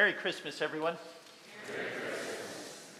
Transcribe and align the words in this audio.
Merry 0.00 0.14
Christmas, 0.14 0.62
everyone. 0.62 0.96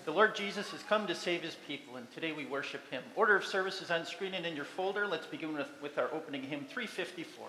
The 0.05 0.11
Lord 0.11 0.37
Jesus 0.37 0.71
has 0.73 0.83
come 0.83 1.07
to 1.07 1.15
save 1.15 1.41
his 1.41 1.57
people, 1.66 1.96
and 1.96 2.07
today 2.12 2.33
we 2.33 2.45
worship 2.45 2.83
him. 2.91 3.02
Order 3.16 3.37
of 3.37 3.47
service 3.47 3.80
is 3.80 3.91
on 3.91 4.05
screen 4.05 4.34
and 4.34 4.45
in 4.45 4.55
your 4.55 4.66
folder. 4.66 5.07
Let's 5.07 5.24
begin 5.24 5.55
with, 5.55 5.66
with 5.80 5.97
our 5.97 6.12
opening 6.12 6.43
hymn 6.43 6.66
354. 6.66 7.48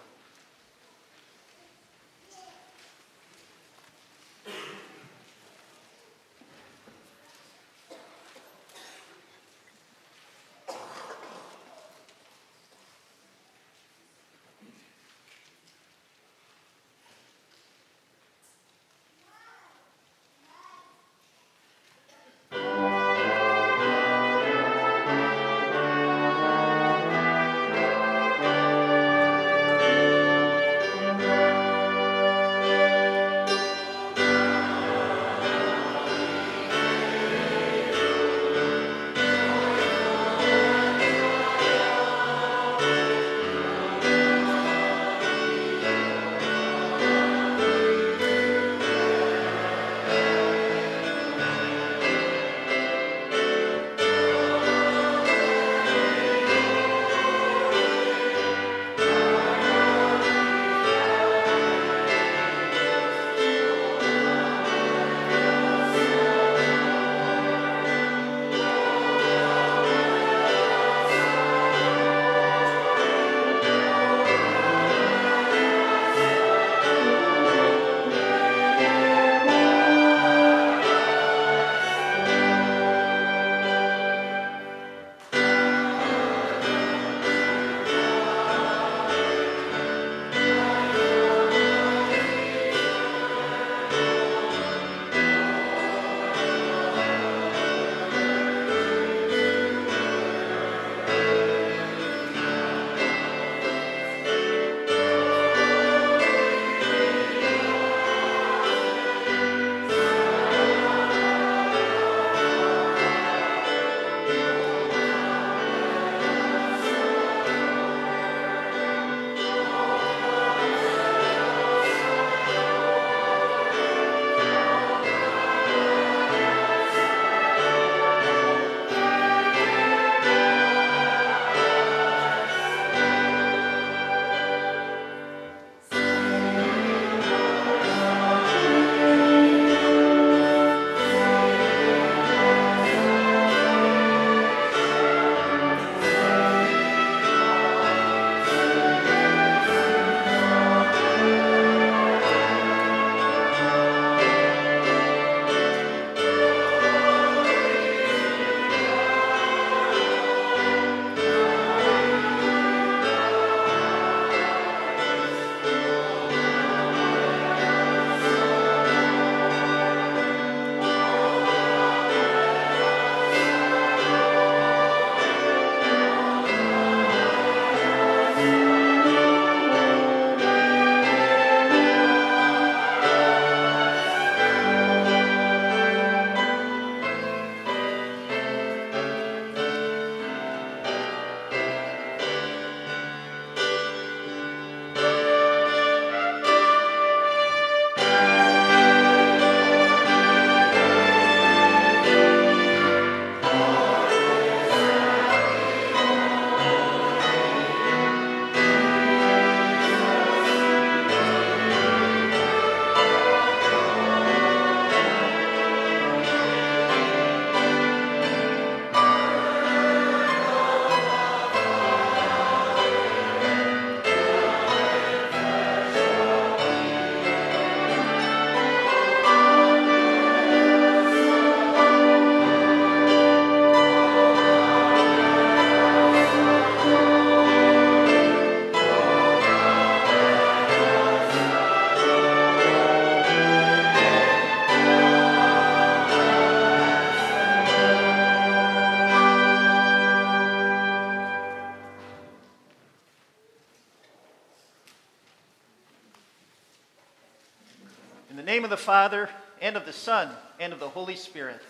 Father, 258.82 259.30
and 259.62 259.78
of 259.78 259.86
the 259.86 259.94
Son, 259.94 260.30
and 260.60 260.74
of 260.74 260.80
the 260.80 260.90
Holy 260.90 261.16
Spirit. 261.16 261.62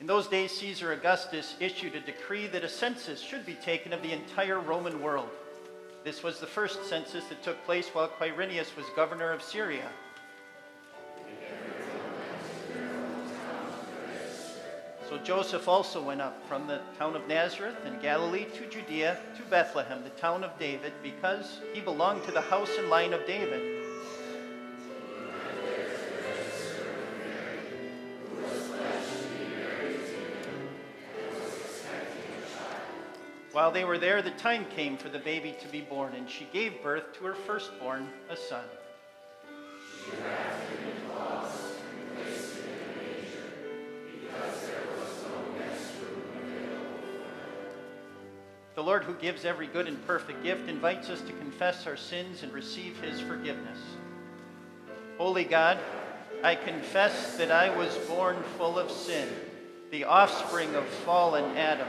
In 0.00 0.06
those 0.06 0.28
days, 0.28 0.50
Caesar 0.52 0.92
Augustus 0.92 1.56
issued 1.60 1.94
a 1.94 2.00
decree 2.00 2.46
that 2.46 2.64
a 2.64 2.68
census 2.68 3.20
should 3.20 3.44
be 3.44 3.52
taken 3.54 3.92
of 3.92 4.02
the 4.02 4.12
entire 4.12 4.58
Roman 4.58 5.02
world. 5.02 5.28
This 6.04 6.22
was 6.22 6.40
the 6.40 6.46
first 6.46 6.86
census 6.86 7.26
that 7.26 7.42
took 7.42 7.62
place 7.66 7.88
while 7.88 8.08
Quirinius 8.08 8.74
was 8.76 8.86
governor 8.96 9.30
of 9.30 9.42
Syria. 9.42 9.86
So 15.10 15.18
Joseph 15.18 15.68
also 15.68 16.02
went 16.02 16.22
up 16.22 16.46
from 16.48 16.66
the 16.66 16.80
town 16.98 17.14
of 17.14 17.28
Nazareth 17.28 17.76
in 17.84 18.00
Galilee 18.00 18.46
to 18.54 18.66
Judea 18.70 19.18
to 19.36 19.42
Bethlehem, 19.50 20.02
the 20.02 20.10
town 20.10 20.44
of 20.44 20.58
David, 20.58 20.92
because 21.02 21.60
he 21.74 21.80
belonged 21.80 22.24
to 22.24 22.32
the 22.32 22.40
house 22.40 22.70
and 22.78 22.88
line 22.88 23.12
of 23.12 23.26
David 23.26 23.79
While 33.52 33.72
they 33.72 33.84
were 33.84 33.98
there, 33.98 34.22
the 34.22 34.30
time 34.30 34.64
came 34.76 34.96
for 34.96 35.08
the 35.08 35.18
baby 35.18 35.56
to 35.60 35.68
be 35.68 35.80
born, 35.80 36.14
and 36.14 36.30
she 36.30 36.46
gave 36.52 36.82
birth 36.84 37.12
to 37.14 37.24
her 37.24 37.34
firstborn, 37.34 38.08
a 38.28 38.36
son. 38.36 38.64
The 48.76 48.82
Lord, 48.82 49.02
who 49.02 49.14
gives 49.14 49.44
every 49.44 49.66
good 49.66 49.88
and 49.88 50.06
perfect 50.06 50.44
gift, 50.44 50.68
invites 50.68 51.10
us 51.10 51.20
to 51.22 51.32
confess 51.32 51.88
our 51.88 51.96
sins 51.96 52.44
and 52.44 52.52
receive 52.52 53.00
his 53.00 53.20
forgiveness. 53.20 53.78
Holy 55.18 55.44
God, 55.44 55.78
I 56.44 56.54
confess 56.54 57.36
that 57.36 57.50
I 57.50 57.76
was 57.76 57.94
born 58.08 58.42
full 58.56 58.78
of 58.78 58.90
sin, 58.92 59.28
the 59.90 60.04
offspring 60.04 60.74
of 60.76 60.86
fallen 60.86 61.56
Adam. 61.56 61.88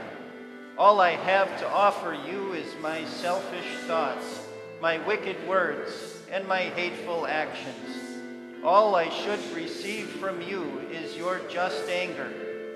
All 0.82 1.00
I 1.00 1.12
have 1.12 1.60
to 1.60 1.70
offer 1.70 2.12
you 2.26 2.54
is 2.54 2.74
my 2.82 3.04
selfish 3.04 3.72
thoughts, 3.86 4.48
my 4.80 4.98
wicked 5.06 5.36
words, 5.46 6.18
and 6.28 6.44
my 6.48 6.62
hateful 6.62 7.24
actions. 7.24 8.18
All 8.64 8.96
I 8.96 9.08
should 9.08 9.38
receive 9.54 10.08
from 10.08 10.42
you 10.42 10.80
is 10.90 11.16
your 11.16 11.40
just 11.48 11.88
anger, 11.88 12.32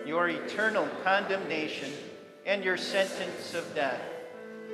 your 0.06 0.28
eternal 0.28 0.88
condemnation, 1.02 1.90
and 2.46 2.62
your 2.62 2.76
sentence 2.76 3.54
of 3.54 3.74
death. 3.74 4.00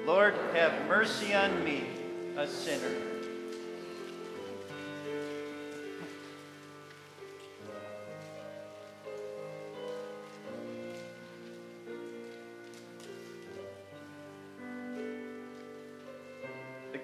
Lord, 0.04 0.34
have 0.52 0.86
mercy 0.86 1.32
on 1.32 1.64
me, 1.64 1.86
a 2.36 2.46
sinner. 2.46 3.11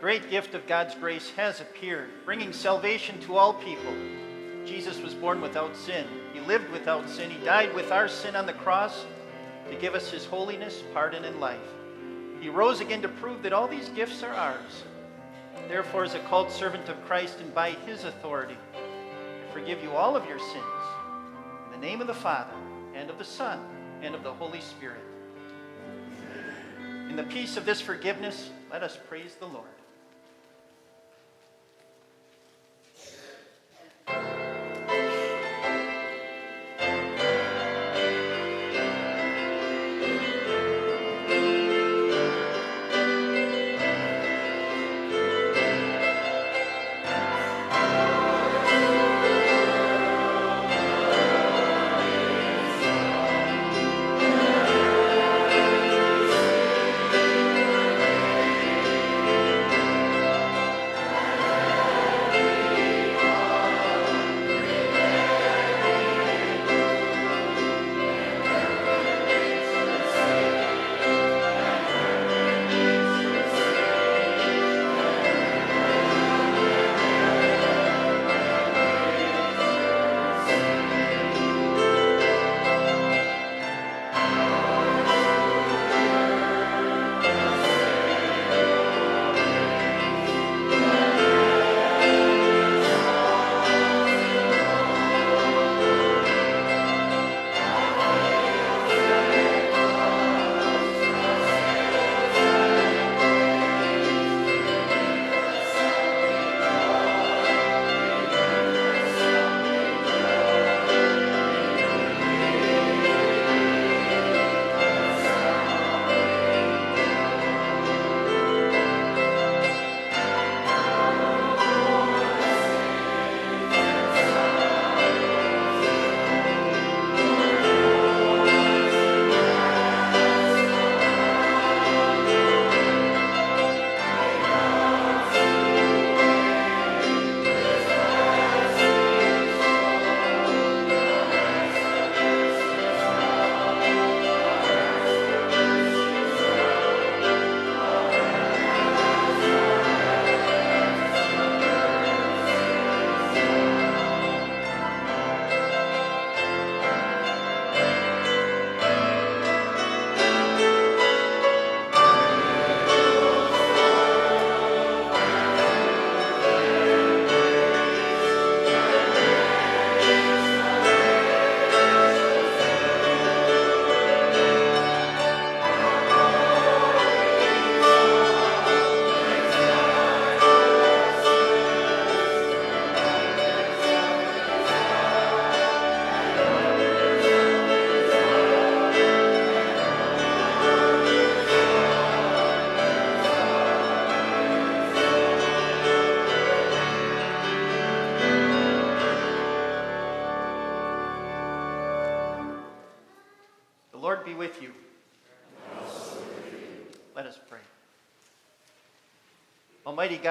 Great 0.08 0.30
gift 0.30 0.54
of 0.54 0.66
God's 0.66 0.94
grace 0.94 1.28
has 1.36 1.60
appeared, 1.60 2.08
bringing 2.24 2.50
salvation 2.50 3.20
to 3.20 3.36
all 3.36 3.52
people. 3.52 3.92
Jesus 4.64 4.98
was 5.02 5.12
born 5.12 5.38
without 5.42 5.76
sin. 5.76 6.06
He 6.32 6.40
lived 6.40 6.70
without 6.70 7.06
sin. 7.10 7.30
He 7.30 7.44
died 7.44 7.74
with 7.74 7.92
our 7.92 8.08
sin 8.08 8.34
on 8.34 8.46
the 8.46 8.54
cross 8.54 9.04
to 9.68 9.76
give 9.76 9.94
us 9.94 10.10
his 10.10 10.24
holiness, 10.24 10.82
pardon, 10.94 11.26
and 11.26 11.38
life. 11.40 11.60
He 12.40 12.48
rose 12.48 12.80
again 12.80 13.02
to 13.02 13.08
prove 13.08 13.42
that 13.42 13.52
all 13.52 13.68
these 13.68 13.90
gifts 13.90 14.22
are 14.22 14.32
ours. 14.32 14.84
Therefore, 15.68 16.04
as 16.04 16.14
a 16.14 16.20
called 16.20 16.50
servant 16.50 16.88
of 16.88 17.04
Christ 17.04 17.40
and 17.40 17.54
by 17.54 17.72
his 17.72 18.04
authority, 18.04 18.56
I 18.72 19.52
forgive 19.52 19.82
you 19.82 19.90
all 19.90 20.16
of 20.16 20.26
your 20.26 20.38
sins. 20.38 20.86
In 21.66 21.78
the 21.78 21.86
name 21.86 22.00
of 22.00 22.06
the 22.06 22.14
Father, 22.14 22.56
and 22.94 23.10
of 23.10 23.18
the 23.18 23.26
Son, 23.26 23.60
and 24.00 24.14
of 24.14 24.22
the 24.22 24.32
Holy 24.32 24.62
Spirit. 24.62 25.04
In 27.10 27.14
the 27.14 27.24
peace 27.24 27.58
of 27.58 27.66
this 27.66 27.82
forgiveness, 27.82 28.48
let 28.70 28.82
us 28.82 28.98
praise 29.06 29.34
the 29.34 29.46
Lord. 29.48 29.77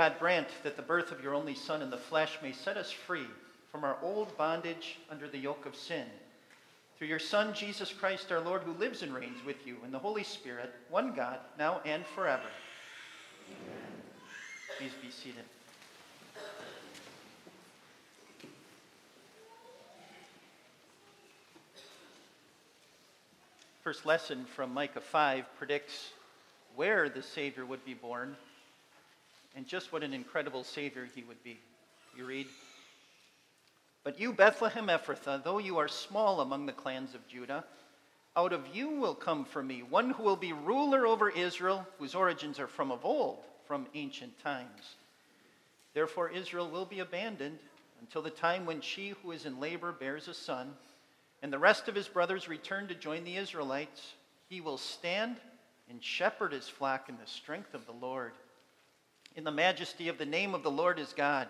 God, 0.08 0.20
grant 0.20 0.48
that 0.64 0.78
the 0.78 0.82
birth 0.82 1.12
of 1.12 1.22
your 1.22 1.34
only 1.34 1.54
Son 1.54 1.82
in 1.82 1.90
the 1.90 1.98
flesh 1.98 2.38
may 2.42 2.54
set 2.54 2.78
us 2.78 2.90
free 2.90 3.28
from 3.74 3.84
our 3.84 3.98
old 4.02 4.38
bondage 4.38 5.00
under 5.12 5.28
the 5.28 5.38
yoke 5.38 5.66
of 5.66 5.76
sin. 5.76 6.06
Through 6.98 7.08
your 7.08 7.20
Son, 7.20 7.54
Jesus 7.54 7.92
Christ, 7.92 8.32
our 8.32 8.40
Lord, 8.40 8.62
who 8.62 8.72
lives 8.72 9.02
and 9.02 9.14
reigns 9.14 9.44
with 9.46 9.68
you 9.68 9.76
in 9.84 9.92
the 9.92 10.00
Holy 10.00 10.24
Spirit, 10.24 10.74
one 10.90 11.14
God, 11.14 11.40
now 11.60 11.82
and 11.84 12.06
forever. 12.06 12.46
Amen. 13.50 13.82
Please 14.78 14.92
be 15.02 15.12
seated. 15.12 15.44
First 23.84 24.06
lesson 24.06 24.46
from 24.46 24.74
Micah 24.74 25.02
5 25.02 25.44
predicts 25.58 26.12
where 26.78 27.10
the 27.10 27.22
Savior 27.22 27.66
would 27.66 27.84
be 27.84 27.94
born 27.94 28.38
and 29.58 29.66
just 29.66 29.92
what 29.92 30.04
an 30.04 30.14
incredible 30.14 30.64
Savior 30.64 31.08
he 31.16 31.24
would 31.24 31.44
be. 31.44 31.60
You 32.16 32.26
read, 32.26 32.46
But 34.04 34.20
you, 34.20 34.32
Bethlehem 34.32 34.88
Ephrathah, 34.88 35.44
though 35.44 35.58
you 35.58 35.80
are 35.80 35.88
small 35.88 36.42
among 36.42 36.68
the 36.68 36.72
clans 36.72 37.16
of 37.16 37.28
Judah, 37.28 37.66
out 38.36 38.54
of 38.54 38.62
you 38.72 38.92
will 38.92 39.16
come 39.16 39.44
for 39.44 39.64
me 39.64 39.82
one 39.82 40.12
who 40.12 40.22
will 40.22 40.36
be 40.36 40.54
ruler 40.54 41.08
over 41.08 41.32
Israel, 41.32 41.88
whose 41.98 42.14
origins 42.14 42.60
are 42.60 42.68
from 42.68 42.92
of 42.92 43.04
old, 43.04 43.40
from 43.66 43.88
ancient 43.96 44.40
times. 44.44 44.96
Therefore, 45.96 46.30
Israel 46.30 46.70
will 46.70 46.86
be 46.86 47.00
abandoned 47.00 47.58
until 48.00 48.22
the 48.22 48.30
time 48.30 48.68
when 48.68 48.80
she 48.80 49.16
who 49.24 49.32
is 49.32 49.48
in 49.48 49.60
labor 49.60 49.92
bears 49.92 50.28
a 50.28 50.36
son, 50.36 50.74
and 51.42 51.52
the 51.52 51.58
rest 51.58 51.88
of 51.88 51.96
his 51.96 52.08
brothers 52.08 52.48
return 52.48 52.88
to 52.90 52.94
join 52.94 53.24
the 53.24 53.38
Israelites. 53.38 54.14
He 54.50 54.62
will 54.62 54.78
stand 54.78 55.38
and 55.90 56.04
shepherd 56.04 56.54
his 56.54 56.70
flock 56.70 57.10
in 57.10 57.18
the 57.18 57.26
strength 57.26 57.74
of 57.74 57.88
the 57.88 57.92
Lord, 57.92 58.34
in 59.38 59.46
the 59.46 59.52
majesty 59.52 60.10
of 60.10 60.18
the 60.18 60.26
name 60.26 60.54
of 60.54 60.64
the 60.64 60.72
Lord 60.72 61.00
is 61.00 61.14
God, 61.14 61.48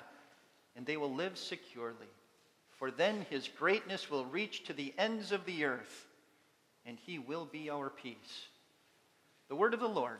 and 0.76 0.86
they 0.86 0.98
will 0.98 1.14
live 1.14 1.38
securely. 1.38 2.08
For 2.78 2.92
then 2.92 3.26
his 3.32 3.48
greatness 3.48 4.12
will 4.12 4.26
reach 4.26 4.66
to 4.66 4.74
the 4.74 4.94
ends 5.00 5.32
of 5.32 5.44
the 5.46 5.66
earth 5.66 6.06
and 6.88 6.98
he 7.06 7.20
will 7.20 7.46
be 7.46 7.70
our 7.70 7.90
peace. 7.90 8.48
The 9.50 9.56
word 9.56 9.74
of 9.74 9.82
the 9.82 9.88
Lord. 9.88 10.20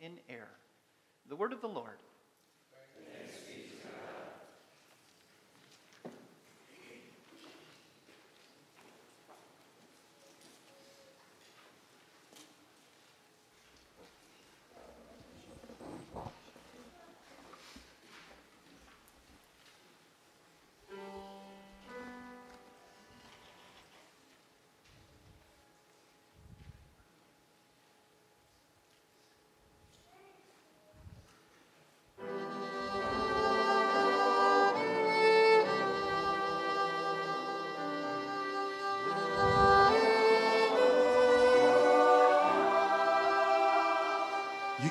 in 0.00 0.18
error. 0.28 0.58
The 1.28 1.36
word 1.36 1.52
of 1.52 1.60
the 1.60 1.68
Lord. 1.68 1.98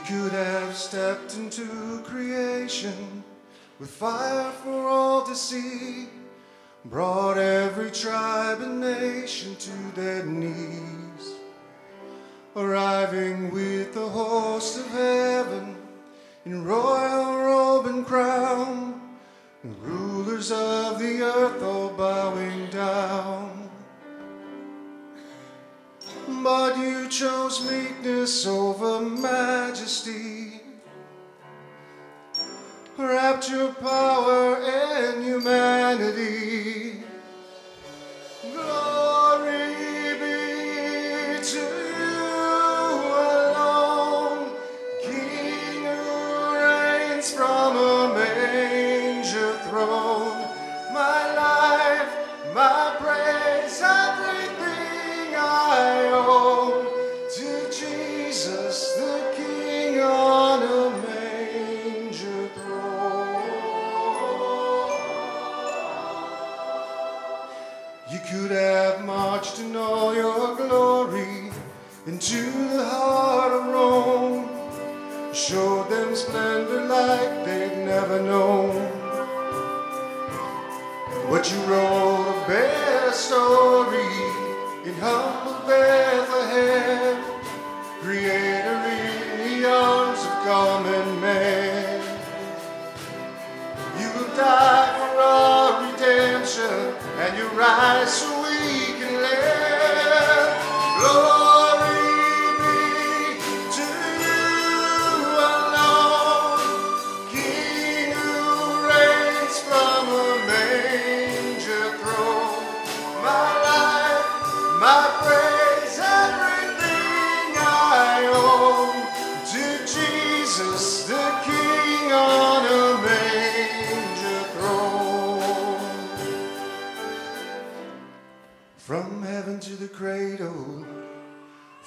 Could 0.09 0.31
have 0.31 0.75
stepped 0.75 1.35
into 1.35 2.01
creation 2.03 3.23
with 3.79 3.91
fire 3.91 4.51
for 4.63 4.89
all 4.89 5.21
to 5.23 5.35
see, 5.35 6.07
brought 6.85 7.37
every 7.37 7.91
tribe 7.91 8.59
and 8.61 8.81
nation 8.81 9.55
to 9.57 9.71
their 9.93 10.25
knees, 10.25 10.48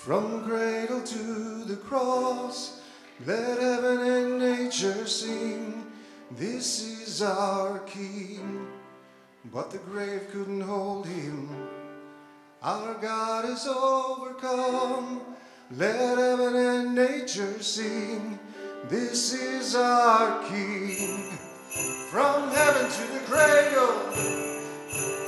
from 0.05 0.45
cradle 0.45 1.01
to 1.01 1.62
the 1.65 1.77
cross, 1.77 2.81
let 3.25 3.61
heaven 3.61 4.01
and 4.01 4.38
nature 4.41 5.07
sing. 5.07 5.87
This 6.33 6.83
is 6.83 7.23
our 7.23 7.79
King. 7.87 8.67
But 9.53 9.71
the 9.71 9.79
grave 9.79 10.23
couldn't 10.33 10.62
hold 10.62 11.07
him. 11.07 11.49
Our 12.65 12.95
God 12.95 13.45
is 13.45 13.65
overcome. 13.65 15.21
Let 15.71 16.19
heaven 16.19 16.57
and 16.57 16.97
nature 16.97 17.62
sing. 17.62 18.41
This 18.88 19.33
is 19.33 19.77
our 19.77 20.43
King. 20.49 21.31
From 22.11 22.51
heaven 22.51 22.91
to 22.91 23.03
the 23.15 23.21
cradle, 23.31 23.93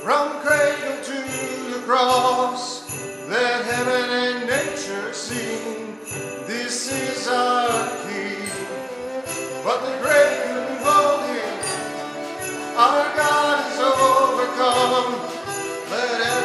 from 0.03 0.41
cradle 0.41 1.01
to 1.01 1.71
the 1.71 1.81
cross, 1.85 2.84
let 3.29 3.65
heaven 3.65 4.09
and 4.09 4.47
nature 4.47 5.13
sing. 5.13 5.97
This 6.45 6.91
is 6.91 7.27
our 7.27 7.89
King. 8.07 8.47
But 9.63 9.79
the 9.85 9.97
grave 10.01 10.41
couldn't 10.45 10.81
hold. 10.83 11.15
Our 12.77 13.15
God 13.15 13.71
is 13.71 13.79
overcome. 13.79 15.13
Let 15.89 16.44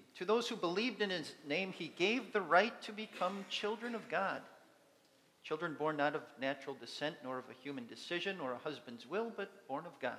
to 0.15 0.25
those 0.25 0.47
who 0.47 0.55
believed 0.55 1.01
in 1.01 1.09
his 1.09 1.33
name, 1.47 1.71
he 1.71 1.93
gave 1.97 2.31
the 2.31 2.41
right 2.41 2.79
to 2.83 2.91
become 2.91 3.45
children 3.49 3.95
of 3.95 4.07
God. 4.09 4.41
Children 5.43 5.75
born 5.77 5.97
not 5.97 6.15
of 6.15 6.21
natural 6.39 6.75
descent, 6.79 7.15
nor 7.23 7.39
of 7.39 7.45
a 7.49 7.63
human 7.63 7.87
decision, 7.87 8.39
or 8.39 8.53
a 8.53 8.57
husband's 8.57 9.09
will, 9.09 9.31
but 9.35 9.67
born 9.67 9.85
of 9.85 9.99
God. 9.99 10.13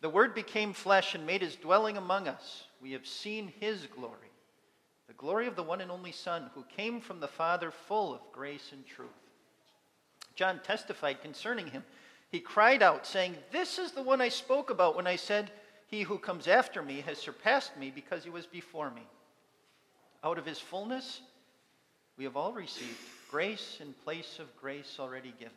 The 0.00 0.10
Word 0.10 0.34
became 0.34 0.72
flesh 0.72 1.14
and 1.14 1.26
made 1.26 1.42
his 1.42 1.56
dwelling 1.56 1.96
among 1.96 2.28
us. 2.28 2.64
We 2.80 2.92
have 2.92 3.06
seen 3.06 3.52
his 3.60 3.86
glory, 3.86 4.30
the 5.06 5.14
glory 5.14 5.46
of 5.46 5.56
the 5.56 5.62
one 5.62 5.80
and 5.80 5.90
only 5.90 6.12
Son, 6.12 6.50
who 6.54 6.64
came 6.76 7.00
from 7.00 7.20
the 7.20 7.28
Father, 7.28 7.70
full 7.70 8.14
of 8.14 8.20
grace 8.32 8.70
and 8.72 8.86
truth. 8.86 9.08
John 10.34 10.60
testified 10.62 11.22
concerning 11.22 11.66
him. 11.66 11.84
He 12.30 12.40
cried 12.40 12.82
out, 12.82 13.06
saying, 13.06 13.36
This 13.50 13.78
is 13.78 13.92
the 13.92 14.02
one 14.02 14.20
I 14.20 14.28
spoke 14.28 14.70
about 14.70 14.96
when 14.96 15.06
I 15.06 15.16
said, 15.16 15.50
He 15.90 16.02
who 16.02 16.18
comes 16.18 16.46
after 16.46 16.82
me 16.82 17.00
has 17.00 17.18
surpassed 17.18 17.76
me 17.76 17.90
because 17.92 18.22
he 18.22 18.30
was 18.30 18.46
before 18.46 18.90
me. 18.90 19.02
Out 20.22 20.38
of 20.38 20.46
his 20.46 20.60
fullness, 20.60 21.20
we 22.16 22.24
have 22.24 22.36
all 22.36 22.52
received 22.52 22.96
grace 23.28 23.78
in 23.80 23.92
place 24.04 24.38
of 24.38 24.56
grace 24.56 24.96
already 25.00 25.34
given. 25.38 25.52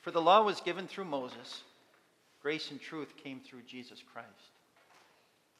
For 0.00 0.12
the 0.12 0.22
law 0.22 0.42
was 0.44 0.60
given 0.60 0.86
through 0.86 1.06
Moses, 1.06 1.62
grace 2.40 2.70
and 2.70 2.80
truth 2.80 3.16
came 3.16 3.40
through 3.40 3.62
Jesus 3.62 4.02
Christ. 4.12 4.28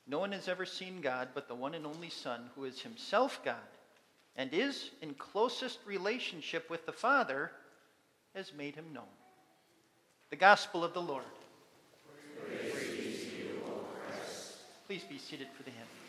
No 0.06 0.18
one 0.18 0.32
has 0.32 0.48
ever 0.48 0.64
seen 0.64 1.00
God 1.00 1.28
but 1.34 1.48
the 1.48 1.54
one 1.54 1.74
and 1.74 1.86
only 1.86 2.10
Son, 2.10 2.50
who 2.54 2.64
is 2.64 2.80
himself 2.80 3.40
God 3.44 3.56
and 4.36 4.52
is 4.52 4.90
in 5.02 5.14
closest 5.14 5.78
relationship 5.84 6.70
with 6.70 6.86
the 6.86 6.92
Father, 6.92 7.50
has 8.34 8.52
made 8.56 8.76
him 8.76 8.92
known. 8.92 9.04
The 10.30 10.36
Gospel 10.36 10.84
of 10.84 10.94
the 10.94 11.02
Lord. 11.02 11.24
Please 14.90 15.04
be 15.04 15.18
seated 15.18 15.46
for 15.56 15.62
the 15.62 15.70
hymn. 15.70 15.99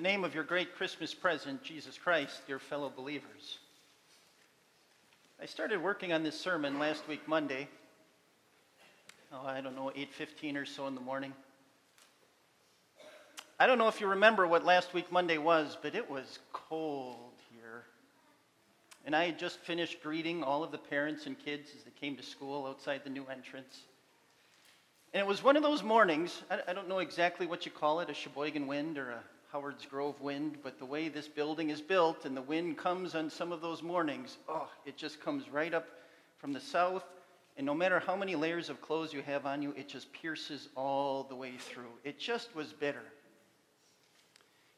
The 0.00 0.08
name 0.08 0.24
of 0.24 0.34
your 0.34 0.44
great 0.44 0.74
Christmas 0.76 1.12
present, 1.12 1.62
Jesus 1.62 1.98
Christ, 1.98 2.40
dear 2.46 2.58
fellow 2.58 2.90
believers. 2.96 3.58
I 5.38 5.44
started 5.44 5.82
working 5.82 6.14
on 6.14 6.22
this 6.22 6.40
sermon 6.40 6.78
last 6.78 7.06
week, 7.06 7.28
Monday. 7.28 7.68
Oh, 9.30 9.44
I 9.44 9.60
don't 9.60 9.76
know, 9.76 9.92
8:15 9.94 10.56
or 10.56 10.64
so 10.64 10.86
in 10.86 10.94
the 10.94 11.02
morning. 11.02 11.34
I 13.58 13.66
don't 13.66 13.76
know 13.76 13.88
if 13.88 14.00
you 14.00 14.06
remember 14.06 14.46
what 14.46 14.64
last 14.64 14.94
week 14.94 15.12
Monday 15.12 15.36
was, 15.36 15.76
but 15.82 15.94
it 15.94 16.08
was 16.08 16.38
cold 16.54 17.34
here. 17.52 17.84
And 19.04 19.14
I 19.14 19.26
had 19.26 19.38
just 19.38 19.58
finished 19.58 20.02
greeting 20.02 20.42
all 20.42 20.64
of 20.64 20.72
the 20.72 20.78
parents 20.78 21.26
and 21.26 21.38
kids 21.38 21.72
as 21.76 21.82
they 21.82 21.90
came 21.90 22.16
to 22.16 22.22
school 22.22 22.64
outside 22.64 23.04
the 23.04 23.10
new 23.10 23.26
entrance. 23.26 23.82
And 25.12 25.20
it 25.20 25.26
was 25.26 25.44
one 25.44 25.58
of 25.58 25.62
those 25.62 25.82
mornings, 25.82 26.42
I, 26.50 26.60
I 26.68 26.72
don't 26.72 26.88
know 26.88 27.00
exactly 27.00 27.46
what 27.46 27.66
you 27.66 27.70
call 27.70 28.00
it, 28.00 28.08
a 28.08 28.14
Sheboygan 28.14 28.66
wind 28.66 28.96
or 28.96 29.10
a 29.10 29.22
Howards 29.52 29.84
Grove 29.84 30.20
wind, 30.20 30.58
but 30.62 30.78
the 30.78 30.84
way 30.84 31.08
this 31.08 31.26
building 31.26 31.70
is 31.70 31.80
built 31.80 32.24
and 32.24 32.36
the 32.36 32.42
wind 32.42 32.78
comes 32.78 33.16
on 33.16 33.28
some 33.28 33.50
of 33.50 33.60
those 33.60 33.82
mornings, 33.82 34.38
oh, 34.48 34.68
it 34.86 34.96
just 34.96 35.20
comes 35.20 35.48
right 35.48 35.74
up 35.74 35.88
from 36.38 36.52
the 36.52 36.60
south. 36.60 37.04
And 37.56 37.66
no 37.66 37.74
matter 37.74 37.98
how 37.98 38.14
many 38.14 38.36
layers 38.36 38.70
of 38.70 38.80
clothes 38.80 39.12
you 39.12 39.22
have 39.22 39.46
on 39.46 39.60
you, 39.60 39.74
it 39.76 39.88
just 39.88 40.12
pierces 40.12 40.68
all 40.76 41.24
the 41.24 41.34
way 41.34 41.54
through. 41.58 41.90
It 42.04 42.18
just 42.18 42.54
was 42.54 42.72
bitter. 42.72 43.02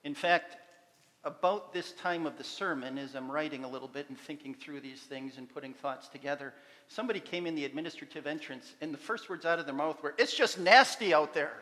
In 0.04 0.14
fact, 0.14 0.56
about 1.24 1.72
this 1.72 1.92
time 1.92 2.26
of 2.26 2.38
the 2.38 2.44
sermon, 2.44 2.96
as 2.96 3.14
I'm 3.14 3.30
writing 3.30 3.64
a 3.64 3.68
little 3.68 3.88
bit 3.88 4.08
and 4.08 4.18
thinking 4.18 4.54
through 4.54 4.80
these 4.80 5.00
things 5.00 5.36
and 5.36 5.52
putting 5.52 5.74
thoughts 5.74 6.08
together, 6.08 6.54
somebody 6.88 7.20
came 7.20 7.46
in 7.46 7.54
the 7.54 7.64
administrative 7.66 8.26
entrance, 8.26 8.74
and 8.80 8.92
the 8.92 8.98
first 8.98 9.28
words 9.28 9.44
out 9.44 9.58
of 9.58 9.66
their 9.66 9.74
mouth 9.74 10.02
were, 10.02 10.14
It's 10.18 10.34
just 10.34 10.58
nasty 10.58 11.14
out 11.14 11.34
there. 11.34 11.52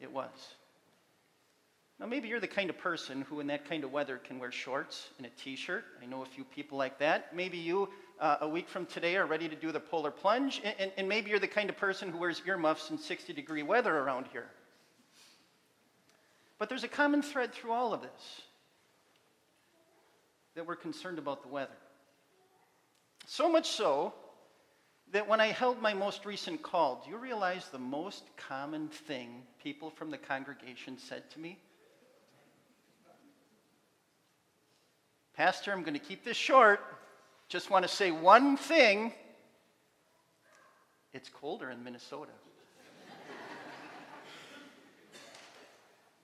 It 0.00 0.12
was. 0.12 0.28
Now, 1.98 2.04
maybe 2.06 2.28
you're 2.28 2.40
the 2.40 2.46
kind 2.46 2.68
of 2.68 2.76
person 2.76 3.22
who, 3.22 3.40
in 3.40 3.46
that 3.46 3.66
kind 3.66 3.82
of 3.82 3.90
weather, 3.90 4.18
can 4.18 4.38
wear 4.38 4.52
shorts 4.52 5.08
and 5.16 5.26
a 5.26 5.30
t 5.30 5.56
shirt. 5.56 5.84
I 6.02 6.06
know 6.06 6.22
a 6.22 6.26
few 6.26 6.44
people 6.44 6.76
like 6.76 6.98
that. 6.98 7.34
Maybe 7.34 7.56
you, 7.56 7.88
uh, 8.20 8.36
a 8.42 8.48
week 8.48 8.68
from 8.68 8.84
today, 8.84 9.16
are 9.16 9.24
ready 9.24 9.48
to 9.48 9.56
do 9.56 9.72
the 9.72 9.80
polar 9.80 10.10
plunge. 10.10 10.60
And, 10.62 10.74
and, 10.78 10.92
and 10.98 11.08
maybe 11.08 11.30
you're 11.30 11.38
the 11.38 11.48
kind 11.48 11.70
of 11.70 11.76
person 11.78 12.10
who 12.10 12.18
wears 12.18 12.42
earmuffs 12.46 12.90
in 12.90 12.98
60 12.98 13.32
degree 13.32 13.62
weather 13.62 13.96
around 13.96 14.26
here. 14.30 14.46
But 16.58 16.68
there's 16.68 16.84
a 16.84 16.88
common 16.88 17.22
thread 17.22 17.52
through 17.52 17.72
all 17.72 17.94
of 17.94 18.02
this 18.02 18.42
that 20.54 20.66
we're 20.66 20.76
concerned 20.76 21.18
about 21.18 21.42
the 21.42 21.48
weather. 21.48 21.76
So 23.26 23.50
much 23.50 23.68
so 23.68 24.14
that 25.12 25.28
when 25.28 25.40
I 25.40 25.48
held 25.48 25.80
my 25.80 25.94
most 25.94 26.26
recent 26.26 26.62
call, 26.62 27.02
do 27.04 27.10
you 27.10 27.16
realize 27.16 27.68
the 27.68 27.78
most 27.78 28.24
common 28.36 28.88
thing 28.88 29.42
people 29.62 29.90
from 29.90 30.10
the 30.10 30.18
congregation 30.18 30.98
said 30.98 31.30
to 31.30 31.40
me? 31.40 31.58
Pastor, 35.36 35.70
I'm 35.70 35.82
going 35.82 35.94
to 35.94 36.00
keep 36.00 36.24
this 36.24 36.36
short. 36.36 36.80
Just 37.48 37.68
want 37.70 37.84
to 37.84 37.88
say 37.88 38.10
one 38.10 38.56
thing. 38.56 39.12
It's 41.12 41.28
colder 41.28 41.70
in 41.70 41.84
Minnesota. 41.84 42.32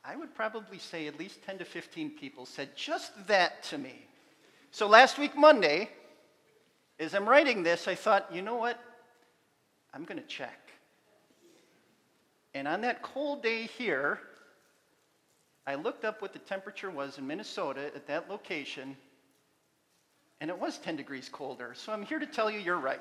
I 0.05 0.17
would 0.17 0.35
probably 0.35 0.79
say 0.79 1.07
at 1.07 1.19
least 1.19 1.45
10 1.45 1.59
to 1.59 1.65
15 1.65 2.11
people 2.11 2.47
said 2.47 2.71
just 2.75 3.27
that 3.29 3.63
to 3.65 3.79
me. 3.79 3.95
So 4.71 4.89
last 4.89 5.19
week, 5.19 5.37
Monday, 5.37 5.91
as 6.99 7.15
I'm 7.15 7.29
writing 7.29 7.63
this, 7.63 7.87
I 7.87 7.95
thought, 7.95 8.29
you 8.33 8.43
know 8.43 8.57
what? 8.57 8.81
I'm 9.93 10.05
going 10.05 10.21
to 10.21 10.27
check. 10.27 10.71
And 12.55 12.67
on 12.67 12.81
that 12.81 13.03
cold 13.03 13.43
day 13.43 13.65
here, 13.65 14.21
I 15.67 15.77
looked 15.77 16.05
up 16.05 16.21
what 16.21 16.33
the 16.33 16.41
temperature 16.41 16.91
was 16.91 17.19
in 17.19 17.27
Minnesota 17.27 17.87
at 17.95 18.09
that 18.09 18.29
location, 18.29 18.97
and 20.41 20.51
it 20.51 20.59
was 20.59 20.79
10 20.79 20.97
degrees 20.97 21.29
colder. 21.29 21.73
So 21.75 21.93
I'm 21.93 22.03
here 22.03 22.19
to 22.19 22.27
tell 22.27 22.51
you 22.51 22.59
you're 22.59 22.81
right. 22.81 23.01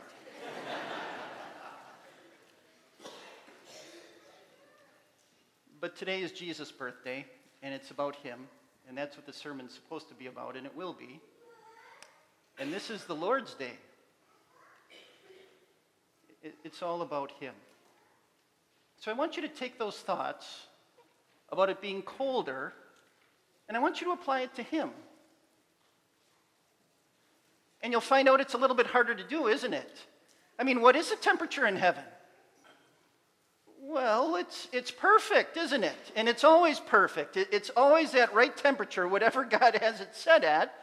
but 5.80 5.96
today 5.96 6.22
is 6.22 6.32
Jesus' 6.32 6.72
birthday, 6.72 7.26
and 7.64 7.74
it's 7.74 7.90
about 7.90 8.16
him, 8.18 8.48
and 8.88 8.96
that's 8.96 9.18
what 9.18 9.26
the 9.26 9.34
sermon's 9.34 9.74
supposed 9.74 10.08
to 10.10 10.14
be 10.14 10.28
about, 10.28 10.56
and 10.56 10.68
it 10.68 10.76
will 10.76 10.94
be. 10.94 11.20
And 12.60 12.72
this 12.72 12.92
is 12.92 13.06
the 13.06 13.16
Lord's 13.16 13.56
Day. 13.56 13.74
It's 16.64 16.84
all 16.84 17.02
about 17.02 17.32
him. 17.40 17.56
So 18.98 19.10
I 19.10 19.16
want 19.16 19.36
you 19.36 19.42
to 19.42 19.48
take 19.48 19.80
those 19.80 19.98
thoughts 19.98 20.68
about 21.52 21.70
it 21.70 21.82
being 21.82 22.02
colder, 22.02 22.74
and 23.68 23.78
I 23.78 23.80
want 23.80 24.02
you 24.02 24.08
to 24.08 24.14
apply 24.14 24.42
it 24.42 24.56
to 24.56 24.64
Him. 24.64 24.90
And 27.82 27.92
you'll 27.92 28.02
find 28.02 28.30
out 28.30 28.40
it's 28.40 28.54
a 28.54 28.58
little 28.58 28.76
bit 28.76 28.88
harder 28.88 29.16
to 29.16 29.24
do, 29.24 29.48
isn't 29.48 29.74
it? 29.74 29.92
I 30.60 30.64
mean, 30.64 30.82
what 30.82 30.96
is 30.96 31.10
the 31.10 31.16
temperature 31.16 31.66
in 31.66 31.76
heaven? 31.76 32.04
Well, 33.82 34.36
it's, 34.36 34.68
it's 34.72 34.92
perfect, 34.92 35.58
isn't 35.58 35.84
it? 35.84 36.12
And 36.16 36.30
it's 36.30 36.44
always 36.44 36.80
perfect. 36.80 37.36
It's 37.36 37.72
always 37.76 38.12
that 38.12 38.34
right 38.34 38.56
temperature, 38.56 39.08
whatever 39.08 39.44
God 39.60 39.76
has 39.82 40.00
it 40.02 40.16
set 40.16 40.44
at. 40.44 40.74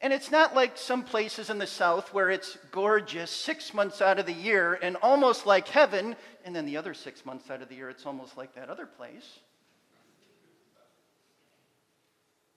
And 0.00 0.12
it's 0.12 0.30
not 0.30 0.54
like 0.54 0.76
some 0.76 1.02
places 1.02 1.48
in 1.48 1.58
the 1.58 1.66
South 1.66 2.12
where 2.12 2.30
it's 2.30 2.58
gorgeous 2.70 3.30
six 3.30 3.72
months 3.72 4.02
out 4.02 4.18
of 4.18 4.26
the 4.26 4.32
year 4.32 4.78
and 4.82 4.96
almost 4.96 5.46
like 5.46 5.68
heaven, 5.68 6.14
and 6.44 6.54
then 6.54 6.66
the 6.66 6.76
other 6.76 6.92
six 6.92 7.24
months 7.24 7.50
out 7.50 7.62
of 7.62 7.68
the 7.68 7.74
year, 7.74 7.88
it's 7.88 8.04
almost 8.04 8.36
like 8.36 8.54
that 8.54 8.68
other 8.68 8.86
place. 8.86 9.38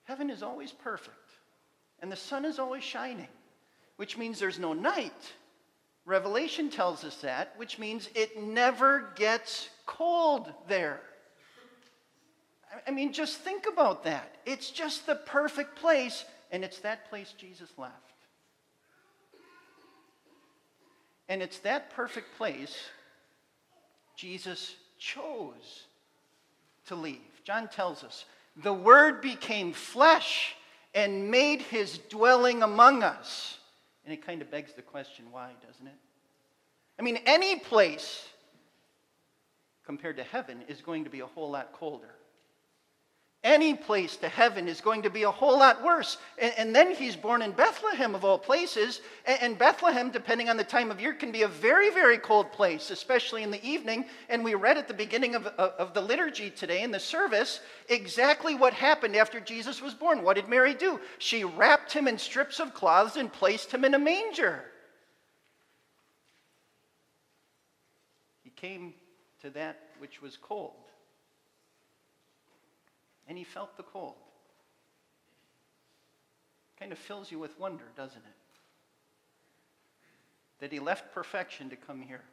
Heaven 0.03 0.29
is 0.29 0.41
always 0.41 0.71
perfect, 0.71 1.15
and 2.01 2.11
the 2.11 2.15
sun 2.15 2.45
is 2.45 2.59
always 2.59 2.83
shining, 2.83 3.27
which 3.97 4.17
means 4.17 4.39
there's 4.39 4.59
no 4.59 4.73
night. 4.73 5.33
Revelation 6.05 6.69
tells 6.69 7.03
us 7.03 7.17
that, 7.17 7.53
which 7.57 7.77
means 7.77 8.09
it 8.15 8.41
never 8.41 9.11
gets 9.15 9.69
cold 9.85 10.53
there. 10.69 11.01
I 12.87 12.91
mean, 12.91 13.11
just 13.11 13.37
think 13.39 13.65
about 13.67 14.05
that. 14.05 14.35
It's 14.45 14.69
just 14.71 15.05
the 15.05 15.15
perfect 15.15 15.75
place 15.75 16.23
and 16.51 16.63
it's 16.63 16.79
that 16.79 17.09
place 17.09 17.33
Jesus 17.37 17.69
left. 17.77 17.93
And 21.29 21.41
it's 21.41 21.59
that 21.59 21.91
perfect 21.91 22.37
place 22.37 22.77
Jesus 24.15 24.75
chose 24.97 25.83
to 26.87 26.95
leave. 26.95 27.19
John 27.43 27.67
tells 27.67 28.03
us 28.03 28.25
the 28.63 28.73
Word 28.73 29.21
became 29.21 29.73
flesh 29.73 30.55
and 30.95 31.29
made 31.29 31.61
his 31.61 31.99
dwelling 32.09 32.63
among 32.63 33.03
us. 33.03 33.59
And 34.05 34.13
it 34.13 34.25
kind 34.25 34.41
of 34.41 34.49
begs 34.49 34.73
the 34.73 34.81
question 34.81 35.25
why, 35.31 35.51
doesn't 35.65 35.85
it? 35.85 35.93
I 36.97 37.03
mean, 37.03 37.19
any 37.25 37.59
place 37.59 38.25
compared 39.85 40.17
to 40.17 40.23
heaven 40.23 40.63
is 40.67 40.81
going 40.81 41.03
to 41.03 41.09
be 41.09 41.19
a 41.19 41.25
whole 41.25 41.51
lot 41.51 41.73
colder 41.73 42.16
any 43.43 43.75
place 43.75 44.17
to 44.17 44.27
heaven 44.27 44.67
is 44.67 44.81
going 44.81 45.03
to 45.03 45.09
be 45.09 45.23
a 45.23 45.31
whole 45.31 45.59
lot 45.59 45.83
worse. 45.83 46.17
And, 46.39 46.53
and 46.57 46.75
then 46.75 46.95
he's 46.95 47.15
born 47.15 47.41
in 47.41 47.51
Bethlehem, 47.51 48.15
of 48.15 48.25
all 48.25 48.39
places. 48.39 48.99
And, 49.25 49.41
and, 49.41 49.59
Bethlehem, 49.59 50.09
depending 50.09 50.49
on 50.49 50.57
the 50.57 50.63
time 50.63 50.89
of 50.89 50.99
year, 50.99 51.13
can 51.13 51.31
be 51.31 51.43
a 51.43 51.47
very, 51.47 51.91
very 51.91 52.17
cold 52.17 52.51
place, 52.51 52.89
especially 52.89 53.43
in 53.43 53.51
the 53.51 53.63
evening. 53.65 54.05
And 54.27 54.43
we 54.43 54.55
read 54.55 54.77
at 54.77 54.87
the 54.87 54.93
beginning 54.93 55.35
of, 55.35 55.45
of, 55.45 55.71
of 55.77 55.93
the 55.93 56.01
liturgy 56.01 56.49
today 56.49 56.81
in 56.81 56.91
the 56.91 56.99
service 56.99 57.59
exactly 57.89 58.55
what 58.55 58.73
happened 58.73 59.15
after 59.15 59.39
Jesus 59.39 59.81
was 59.81 59.93
born. 59.93 60.23
What 60.23 60.35
did 60.35 60.49
Mary 60.49 60.73
do? 60.73 60.99
She 61.19 61.43
wrapped 61.43 61.93
him 61.93 62.07
in 62.07 62.17
strips 62.17 62.59
of 62.59 62.73
cloths 62.73 63.17
and 63.17 63.31
placed 63.31 63.71
him 63.71 63.85
in 63.85 63.93
a 63.93 63.99
manger. 63.99 64.63
He 68.43 68.49
came 68.49 68.95
to 69.41 69.51
that 69.51 69.79
which 69.99 70.23
was 70.23 70.37
cold 70.37 70.86
and 73.27 73.37
he 73.37 73.43
felt 73.43 73.75
the 73.77 73.83
cold. 73.83 74.15
Kind 76.79 76.91
of 76.91 76.97
fills 76.97 77.31
you 77.31 77.39
with 77.39 77.57
wonder, 77.59 77.85
doesn't 77.95 78.17
it? 78.17 78.23
That 80.59 80.71
he 80.71 80.79
left 80.79 81.13
perfection 81.13 81.69
to 81.69 81.75
come 81.75 82.01
here. 82.01 82.23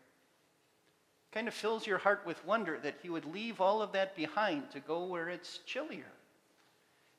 Kind 1.32 1.48
of 1.48 1.54
fills 1.54 1.86
your 1.86 1.98
heart 1.98 2.22
with 2.24 2.44
wonder 2.46 2.78
that 2.82 2.96
he 3.02 3.10
would 3.10 3.24
leave 3.24 3.60
all 3.60 3.82
of 3.82 3.92
that 3.92 4.14
behind 4.14 4.70
to 4.70 4.80
go 4.80 5.04
where 5.04 5.28
it's 5.28 5.58
chillier. 5.66 6.12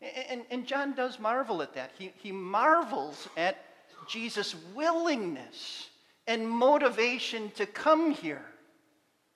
And, 0.01 0.43
and, 0.51 0.67
John 0.67 0.93
does 0.93 1.19
marvel 1.19 1.61
at 1.61 1.73
that. 1.75 1.91
He, 1.97 2.11
he 2.21 2.31
marvels 2.31 3.27
at 3.37 3.63
Jesus' 4.07 4.55
willingness 4.75 5.89
and 6.27 6.47
motivation 6.47 7.49
to 7.51 7.65
come 7.65 8.11
here. 8.11 8.45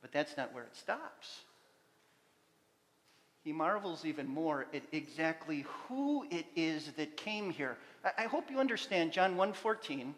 But 0.02 0.12
that's 0.12 0.38
not 0.38 0.54
where 0.54 0.64
it 0.64 0.76
stops 0.76 1.42
he 3.50 3.54
marvels 3.54 4.06
even 4.06 4.28
more 4.28 4.68
at 4.76 4.84
exactly 4.92 5.66
who 5.88 6.24
it 6.30 6.46
is 6.56 6.92
that 6.98 7.18
came 7.18 7.50
here. 7.50 7.80
I 8.16 8.26
hope 8.26 8.52
you 8.52 8.60
understand 8.60 9.12
John 9.12 9.38
1:14 9.38 10.14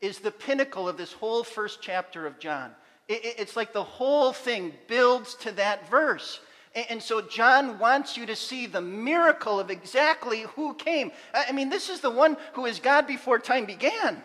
is 0.00 0.20
the 0.20 0.30
pinnacle 0.30 0.88
of 0.88 0.96
this 0.96 1.12
whole 1.12 1.44
first 1.44 1.82
chapter 1.82 2.26
of 2.26 2.38
John. 2.38 2.74
It's 3.06 3.54
like 3.54 3.74
the 3.74 3.84
whole 3.84 4.32
thing 4.32 4.72
builds 4.88 5.34
to 5.44 5.52
that 5.52 5.86
verse. 5.90 6.40
And 6.74 7.02
so 7.02 7.20
John 7.20 7.78
wants 7.78 8.16
you 8.16 8.24
to 8.24 8.34
see 8.34 8.66
the 8.66 8.80
miracle 8.80 9.60
of 9.60 9.70
exactly 9.70 10.44
who 10.56 10.72
came. 10.72 11.12
I 11.34 11.52
mean, 11.52 11.68
this 11.68 11.90
is 11.90 12.00
the 12.00 12.08
one 12.08 12.38
who 12.54 12.64
is 12.64 12.78
God 12.78 13.06
before 13.06 13.38
time 13.38 13.66
began, 13.66 14.22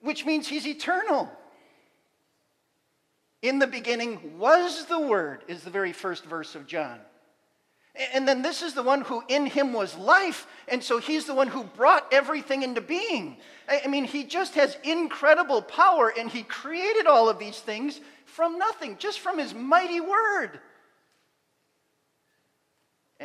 which 0.00 0.26
means 0.26 0.48
he's 0.48 0.66
eternal. 0.66 1.30
In 3.42 3.58
the 3.58 3.66
beginning 3.66 4.38
was 4.38 4.86
the 4.86 5.00
Word, 5.00 5.44
is 5.48 5.62
the 5.62 5.70
very 5.70 5.92
first 5.92 6.24
verse 6.24 6.54
of 6.54 6.66
John. 6.66 7.00
And 8.14 8.26
then 8.26 8.42
this 8.42 8.62
is 8.62 8.74
the 8.74 8.82
one 8.82 9.00
who 9.00 9.22
in 9.28 9.46
him 9.46 9.72
was 9.72 9.96
life. 9.96 10.46
And 10.68 10.82
so 10.82 10.98
he's 10.98 11.24
the 11.24 11.34
one 11.34 11.48
who 11.48 11.64
brought 11.64 12.06
everything 12.12 12.62
into 12.62 12.80
being. 12.80 13.38
I 13.68 13.88
mean, 13.88 14.04
he 14.04 14.24
just 14.24 14.54
has 14.54 14.76
incredible 14.84 15.60
power 15.60 16.12
and 16.16 16.30
he 16.30 16.42
created 16.42 17.06
all 17.06 17.28
of 17.28 17.38
these 17.38 17.58
things 17.58 18.00
from 18.26 18.58
nothing, 18.58 18.96
just 18.98 19.18
from 19.20 19.38
his 19.38 19.54
mighty 19.54 20.00
word. 20.00 20.60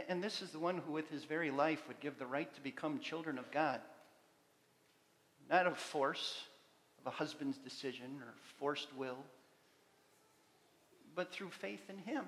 And 0.09 0.21
this 0.21 0.41
is 0.41 0.49
the 0.49 0.59
one 0.59 0.79
who, 0.79 0.91
with 0.91 1.09
his 1.09 1.23
very 1.23 1.51
life, 1.51 1.87
would 1.87 1.99
give 1.99 2.17
the 2.17 2.25
right 2.25 2.53
to 2.55 2.61
become 2.61 2.99
children 2.99 3.37
of 3.37 3.49
God. 3.51 3.79
Not 5.49 5.67
of 5.67 5.77
force, 5.77 6.41
of 6.99 7.13
a 7.13 7.15
husband's 7.15 7.59
decision 7.59 8.19
or 8.19 8.33
forced 8.59 8.93
will, 8.97 9.19
but 11.15 11.31
through 11.31 11.49
faith 11.49 11.89
in 11.89 11.97
him. 11.97 12.25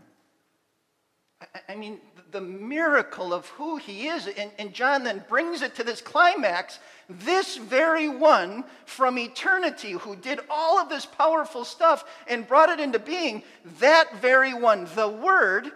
I 1.70 1.76
mean, 1.76 2.00
the 2.32 2.42
miracle 2.42 3.32
of 3.32 3.46
who 3.50 3.78
he 3.78 4.08
is. 4.08 4.28
And, 4.28 4.50
and, 4.58 4.74
John 4.74 5.04
then 5.04 5.24
brings 5.30 5.62
it 5.62 5.76
to 5.76 5.84
this 5.84 6.02
climax. 6.02 6.80
This 7.08 7.58
very 7.58 8.10
one 8.10 8.64
from 8.86 9.20
eternity 9.20 9.92
who 9.92 10.16
did 10.16 10.40
all 10.50 10.80
of 10.80 10.90
this 10.90 11.06
powerful 11.06 11.64
stuff 11.64 12.06
and 12.28 12.48
brought 12.48 12.70
it 12.70 12.80
into 12.80 12.98
being, 12.98 13.44
that 13.80 14.20
very 14.20 14.56
one, 14.56 14.88
the 14.96 15.08
Word, 15.08 15.72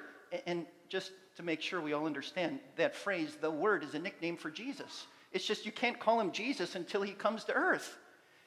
and 0.47 0.65
just 0.89 1.11
to 1.35 1.43
make 1.43 1.61
sure 1.61 1.79
we 1.79 1.93
all 1.93 2.07
understand 2.07 2.59
that 2.77 2.95
phrase, 2.95 3.37
the 3.39 3.51
Word 3.51 3.83
is 3.83 3.93
a 3.93 3.99
nickname 3.99 4.37
for 4.37 4.49
Jesus. 4.49 5.05
It's 5.31 5.45
just 5.45 5.65
you 5.65 5.71
can't 5.71 5.99
call 5.99 6.19
him 6.19 6.31
Jesus 6.31 6.75
until 6.75 7.03
he 7.03 7.13
comes 7.13 7.43
to 7.45 7.53
earth. 7.53 7.97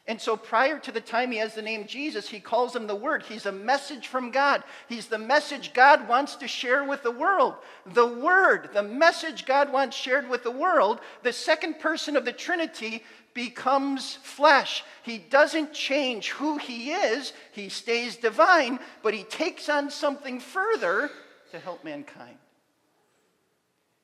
And 0.06 0.20
so, 0.20 0.36
prior 0.36 0.78
to 0.80 0.92
the 0.92 1.00
time 1.00 1.30
he 1.30 1.38
has 1.38 1.54
the 1.54 1.62
name 1.62 1.86
Jesus, 1.86 2.28
he 2.28 2.38
calls 2.38 2.76
him 2.76 2.86
the 2.86 2.94
Word. 2.94 3.22
He's 3.22 3.46
a 3.46 3.52
message 3.52 4.08
from 4.08 4.30
God. 4.30 4.62
He's 4.86 5.06
the 5.06 5.16
message 5.16 5.72
God 5.72 6.06
wants 6.06 6.36
to 6.36 6.48
share 6.48 6.84
with 6.84 7.02
the 7.02 7.10
world. 7.10 7.54
The 7.86 8.06
Word, 8.06 8.68
the 8.74 8.82
message 8.82 9.46
God 9.46 9.72
wants 9.72 9.96
shared 9.96 10.28
with 10.28 10.42
the 10.42 10.50
world, 10.50 11.00
the 11.22 11.32
second 11.32 11.80
person 11.80 12.16
of 12.16 12.26
the 12.26 12.32
Trinity 12.32 13.02
becomes 13.32 14.16
flesh. 14.16 14.84
He 15.02 15.16
doesn't 15.16 15.72
change 15.72 16.30
who 16.30 16.58
he 16.58 16.92
is, 16.92 17.32
he 17.52 17.70
stays 17.70 18.16
divine, 18.16 18.80
but 19.02 19.14
he 19.14 19.24
takes 19.24 19.70
on 19.70 19.90
something 19.90 20.38
further 20.38 21.10
to 21.50 21.58
help 21.58 21.82
mankind. 21.82 22.36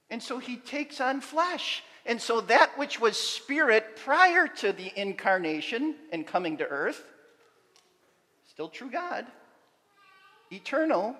And 0.09 0.23
so 0.23 0.39
he 0.39 0.57
takes 0.57 1.01
on 1.01 1.21
flesh. 1.21 1.85
And 2.07 2.21
so 2.21 2.41
that 2.43 2.79
which 2.79 2.99
was 2.99 3.17
spirit 3.17 3.97
prior 3.97 4.49
to 4.49 4.73
the 4.73 4.93
incarnation 4.97 5.95
and 6.13 6.27
coming 6.27 6.57
to 6.59 6.67
earth, 6.67 7.05
still 8.49 8.69
true 8.69 8.91
God, 8.91 9.27
eternal. 10.51 11.15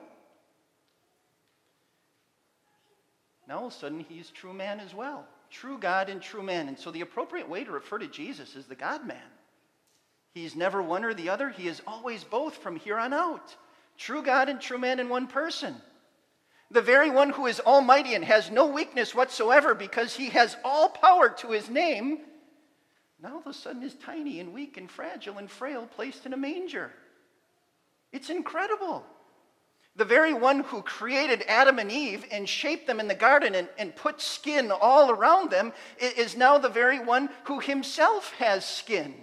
Now 3.47 3.59
all 3.59 3.67
of 3.67 3.73
a 3.73 3.77
sudden 3.77 4.05
he's 4.09 4.31
true 4.31 4.55
man 4.55 4.81
as 4.81 4.95
well. 4.95 5.27
True 5.51 5.79
God 5.79 6.09
and 6.09 6.23
true 6.23 6.43
man. 6.43 6.69
And 6.69 6.79
so 6.79 6.91
the 6.91 7.01
appropriate 7.01 7.49
way 7.49 7.65
to 7.65 7.73
refer 7.73 7.99
to 7.99 8.07
Jesus 8.07 8.57
is 8.57 8.67
the 8.67 8.75
God 8.75 9.07
man. 9.07 9.19
He's 10.33 10.55
never 10.55 10.81
one 10.81 11.05
or 11.05 11.13
the 11.13 11.29
other, 11.29 11.51
he 11.51 11.67
is 11.67 11.83
always 11.87 12.23
both 12.23 12.57
from 12.57 12.77
here 12.77 12.99
on 12.99 13.13
out. 13.13 13.55
True 13.99 14.23
God 14.23 14.49
and 14.49 14.61
true 14.61 14.79
man 14.79 15.01
in 15.01 15.09
one 15.09 15.27
person 15.27 15.75
the 16.71 16.83
very 16.83 17.11
one 17.11 17.31
who 17.31 17.47
is 17.47 17.61
almighty 17.61 18.15
and 18.15 18.25
has 18.25 18.51
no 18.51 18.67
weakness 18.67 19.15
whatsoever 19.15 19.75
because 19.75 20.15
he 20.15 20.31
has 20.31 20.57
all 20.65 20.89
power 20.89 21.29
to 21.29 21.51
his 21.51 21.69
name, 21.69 22.21
now 23.23 23.33
all 23.33 23.41
of 23.41 23.47
a 23.47 23.53
sudden 23.53 23.83
is 23.83 23.95
tiny 23.95 24.41
and 24.41 24.55
weak 24.55 24.77
and 24.77 24.91
fragile 24.91 25.39
and 25.39 25.51
frail, 25.51 25.89
placed 25.95 26.27
in 26.27 26.33
a 26.33 26.37
manger. 26.37 26.93
It's 28.13 28.31
incredible. 28.31 29.05
The 29.97 30.05
very 30.05 30.33
one 30.33 30.61
who 30.61 30.83
created 30.83 31.43
Adam 31.49 31.79
and 31.79 31.91
Eve 31.91 32.25
and 32.31 32.49
shaped 32.49 32.87
them 32.87 33.01
in 33.01 33.09
the 33.09 33.15
garden 33.15 33.55
and, 33.55 33.69
and 33.77 33.95
put 33.95 34.21
skin 34.21 34.71
all 34.71 35.11
around 35.11 35.51
them 35.51 35.73
is 35.99 36.37
now 36.37 36.57
the 36.59 36.69
very 36.69 37.01
one 37.01 37.29
who 37.45 37.59
himself 37.59 38.33
has 38.35 38.65
skin 38.65 39.15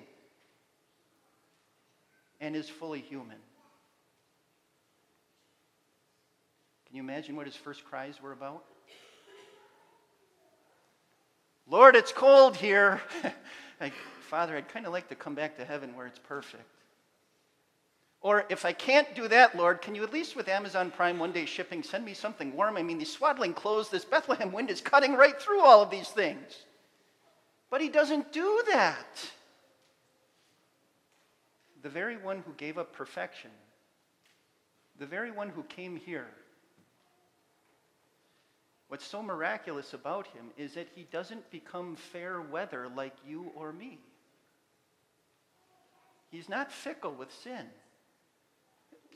and 2.41 2.55
is 2.55 2.69
fully 2.69 2.99
human. 2.99 3.37
Can 6.87 6.95
you 6.95 7.03
imagine 7.03 7.35
what 7.35 7.45
his 7.45 7.55
first 7.55 7.83
cries 7.83 8.21
were 8.21 8.31
about? 8.31 8.63
Lord, 11.69 11.97
it's 11.97 12.13
cold 12.13 12.55
here. 12.55 13.01
Father, 14.21 14.55
I'd 14.55 14.69
kind 14.69 14.85
of 14.85 14.93
like 14.93 15.09
to 15.09 15.15
come 15.15 15.35
back 15.35 15.57
to 15.57 15.65
heaven 15.65 15.95
where 15.97 16.07
it's 16.07 16.19
perfect. 16.19 16.63
Or 18.21 18.45
if 18.49 18.63
I 18.63 18.71
can't 18.71 19.13
do 19.15 19.27
that, 19.27 19.55
Lord, 19.55 19.81
can 19.81 19.95
you 19.95 20.03
at 20.03 20.13
least 20.13 20.37
with 20.37 20.47
Amazon 20.47 20.89
Prime 20.89 21.19
one 21.19 21.33
day 21.33 21.45
shipping 21.45 21.83
send 21.83 22.05
me 22.05 22.13
something 22.13 22.55
warm? 22.55 22.77
I 22.77 22.83
mean, 22.83 22.97
these 22.97 23.11
swaddling 23.11 23.53
clothes, 23.53 23.89
this 23.89 24.05
Bethlehem 24.05 24.53
wind 24.53 24.69
is 24.69 24.79
cutting 24.79 25.13
right 25.13 25.39
through 25.39 25.61
all 25.61 25.81
of 25.81 25.89
these 25.89 26.07
things. 26.07 26.63
But 27.69 27.81
he 27.81 27.89
doesn't 27.89 28.31
do 28.31 28.63
that. 28.71 29.29
The 31.83 31.89
very 31.89 32.15
one 32.15 32.43
who 32.45 32.53
gave 32.53 32.77
up 32.77 32.93
perfection, 32.93 33.51
the 34.99 35.05
very 35.05 35.31
one 35.31 35.49
who 35.49 35.63
came 35.63 35.97
here 35.97 36.27
What's 38.87 39.05
so 39.05 39.21
miraculous 39.21 39.93
about 39.93 40.27
him 40.27 40.51
is 40.57 40.73
that 40.75 40.87
he 40.95 41.03
doesn't 41.11 41.49
become 41.51 41.95
fair 41.95 42.41
weather 42.41 42.87
like 42.95 43.15
you 43.27 43.51
or 43.55 43.73
me. 43.73 43.99
He's 46.29 46.47
not 46.47 46.71
fickle 46.71 47.13
with 47.13 47.33
sin 47.33 47.67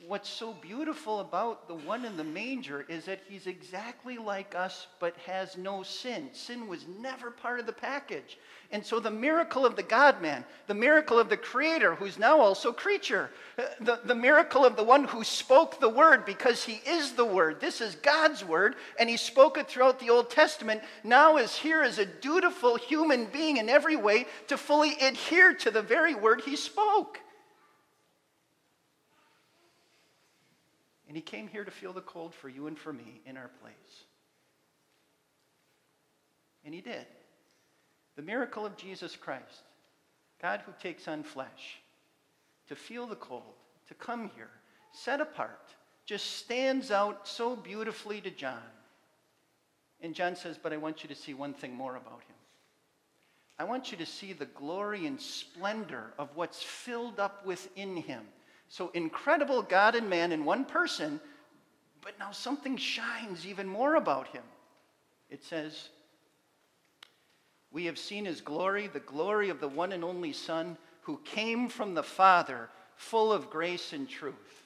what's 0.08 0.28
so 0.28 0.52
beautiful 0.54 1.20
about 1.20 1.68
the 1.68 1.74
one 1.74 2.04
in 2.04 2.16
the 2.16 2.24
manger 2.24 2.84
is 2.88 3.04
that 3.04 3.20
he's 3.28 3.46
exactly 3.46 4.18
like 4.18 4.54
us 4.54 4.86
but 4.98 5.16
has 5.18 5.56
no 5.56 5.82
sin. 5.82 6.28
Sin 6.32 6.66
was 6.66 6.86
never 7.00 7.30
part 7.30 7.60
of 7.60 7.66
the 7.66 7.72
package. 7.72 8.38
And 8.70 8.84
so 8.84 9.00
the 9.00 9.10
miracle 9.10 9.66
of 9.66 9.76
the 9.76 9.82
God 9.82 10.22
man, 10.22 10.44
the 10.66 10.74
miracle 10.74 11.18
of 11.18 11.28
the 11.28 11.36
Creator, 11.36 11.94
who's 11.94 12.18
now 12.18 12.40
also 12.40 12.72
creature, 12.72 13.30
uh, 13.58 13.64
the, 13.80 14.00
the 14.04 14.14
miracle 14.14 14.64
of 14.64 14.76
the 14.76 14.82
one 14.82 15.04
who 15.04 15.24
spoke 15.24 15.78
the 15.78 15.88
word 15.88 16.24
because 16.24 16.64
he 16.64 16.80
is 16.86 17.12
the 17.12 17.24
word. 17.24 17.60
This 17.60 17.80
is 17.80 17.94
God's 17.96 18.44
word, 18.44 18.76
and 18.98 19.08
he 19.08 19.16
spoke 19.16 19.58
it 19.58 19.68
throughout 19.68 20.00
the 20.00 20.10
Old 20.10 20.30
Testament, 20.30 20.82
now 21.04 21.36
is 21.36 21.54
here 21.54 21.82
as 21.82 21.98
a 21.98 22.06
dutiful 22.06 22.76
human 22.76 23.26
being 23.26 23.58
in 23.58 23.68
every 23.68 23.96
way 23.96 24.26
to 24.48 24.56
fully 24.56 24.94
adhere 25.00 25.54
to 25.54 25.70
the 25.70 25.82
very 25.82 26.14
word 26.14 26.40
he 26.40 26.56
spoke. 26.56 27.20
And 31.12 31.16
he 31.18 31.20
came 31.20 31.46
here 31.46 31.62
to 31.62 31.70
feel 31.70 31.92
the 31.92 32.00
cold 32.00 32.34
for 32.34 32.48
you 32.48 32.68
and 32.68 32.78
for 32.78 32.90
me 32.90 33.20
in 33.26 33.36
our 33.36 33.50
place. 33.60 34.04
And 36.64 36.72
he 36.72 36.80
did. 36.80 37.04
The 38.16 38.22
miracle 38.22 38.64
of 38.64 38.78
Jesus 38.78 39.14
Christ, 39.14 39.60
God 40.40 40.62
who 40.64 40.72
takes 40.80 41.08
on 41.08 41.22
flesh, 41.22 41.82
to 42.66 42.74
feel 42.74 43.06
the 43.06 43.16
cold, 43.16 43.42
to 43.88 43.94
come 43.94 44.30
here, 44.34 44.48
set 44.92 45.20
apart, 45.20 45.74
just 46.06 46.38
stands 46.38 46.90
out 46.90 47.28
so 47.28 47.56
beautifully 47.56 48.22
to 48.22 48.30
John. 48.30 48.62
And 50.00 50.14
John 50.14 50.34
says, 50.34 50.56
But 50.56 50.72
I 50.72 50.78
want 50.78 51.02
you 51.02 51.10
to 51.10 51.14
see 51.14 51.34
one 51.34 51.52
thing 51.52 51.74
more 51.74 51.96
about 51.96 52.22
him. 52.22 52.36
I 53.58 53.64
want 53.64 53.92
you 53.92 53.98
to 53.98 54.06
see 54.06 54.32
the 54.32 54.46
glory 54.46 55.04
and 55.04 55.20
splendor 55.20 56.14
of 56.18 56.30
what's 56.36 56.62
filled 56.62 57.20
up 57.20 57.44
within 57.44 57.98
him 57.98 58.22
so 58.72 58.90
incredible 58.94 59.60
God 59.60 59.94
and 59.96 60.08
man 60.08 60.32
in 60.32 60.46
one 60.46 60.64
person, 60.64 61.20
but 62.00 62.18
now 62.18 62.30
something 62.30 62.78
shines 62.78 63.46
even 63.46 63.68
more 63.68 63.96
about 63.96 64.28
him. 64.28 64.42
It 65.28 65.44
says, 65.44 65.90
We 67.70 67.84
have 67.84 67.98
seen 67.98 68.24
his 68.24 68.40
glory, 68.40 68.86
the 68.86 69.00
glory 69.00 69.50
of 69.50 69.60
the 69.60 69.68
one 69.68 69.92
and 69.92 70.02
only 70.02 70.32
Son 70.32 70.78
who 71.02 71.20
came 71.22 71.68
from 71.68 71.92
the 71.92 72.02
Father, 72.02 72.70
full 72.96 73.30
of 73.30 73.50
grace 73.50 73.92
and 73.92 74.08
truth. 74.08 74.64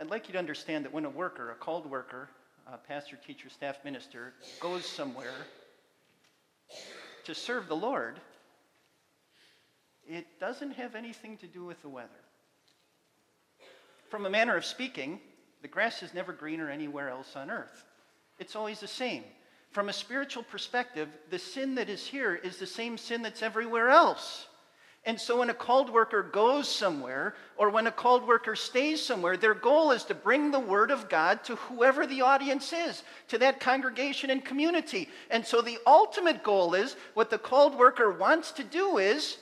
I'd 0.00 0.08
like 0.08 0.26
you 0.28 0.32
to 0.32 0.38
understand 0.38 0.86
that 0.86 0.92
when 0.94 1.04
a 1.04 1.10
worker, 1.10 1.50
a 1.50 1.56
called 1.56 1.84
worker, 1.84 2.30
a 2.66 2.78
pastor, 2.78 3.16
teacher, 3.26 3.50
staff 3.50 3.84
minister, 3.84 4.32
goes 4.58 4.86
somewhere 4.86 5.34
to 7.24 7.34
serve 7.34 7.68
the 7.68 7.76
Lord, 7.76 8.18
it 10.08 10.26
doesn't 10.40 10.72
have 10.72 10.94
anything 10.94 11.36
to 11.36 11.46
do 11.46 11.66
with 11.66 11.82
the 11.82 11.88
weather. 11.90 12.08
From 14.10 14.26
a 14.26 14.30
manner 14.30 14.56
of 14.56 14.64
speaking, 14.64 15.20
the 15.62 15.68
grass 15.68 16.02
is 16.02 16.12
never 16.12 16.32
greener 16.32 16.68
anywhere 16.68 17.08
else 17.08 17.36
on 17.36 17.50
earth. 17.50 17.84
It's 18.40 18.56
always 18.56 18.80
the 18.80 18.88
same. 18.88 19.22
From 19.70 19.88
a 19.88 19.92
spiritual 19.92 20.42
perspective, 20.42 21.08
the 21.30 21.38
sin 21.38 21.76
that 21.76 21.88
is 21.88 22.04
here 22.04 22.34
is 22.34 22.56
the 22.56 22.66
same 22.66 22.98
sin 22.98 23.22
that's 23.22 23.40
everywhere 23.40 23.88
else. 23.88 24.48
And 25.04 25.18
so 25.18 25.38
when 25.38 25.48
a 25.48 25.54
called 25.54 25.90
worker 25.90 26.22
goes 26.22 26.68
somewhere 26.68 27.34
or 27.56 27.70
when 27.70 27.86
a 27.86 27.92
called 27.92 28.26
worker 28.26 28.56
stays 28.56 29.00
somewhere, 29.00 29.36
their 29.36 29.54
goal 29.54 29.92
is 29.92 30.04
to 30.04 30.14
bring 30.14 30.50
the 30.50 30.60
word 30.60 30.90
of 30.90 31.08
God 31.08 31.44
to 31.44 31.54
whoever 31.56 32.04
the 32.04 32.20
audience 32.20 32.72
is, 32.72 33.04
to 33.28 33.38
that 33.38 33.60
congregation 33.60 34.28
and 34.30 34.44
community. 34.44 35.08
And 35.30 35.46
so 35.46 35.62
the 35.62 35.78
ultimate 35.86 36.42
goal 36.42 36.74
is 36.74 36.96
what 37.14 37.30
the 37.30 37.38
called 37.38 37.78
worker 37.78 38.10
wants 38.10 38.50
to 38.52 38.64
do 38.64 38.98
is 38.98 39.38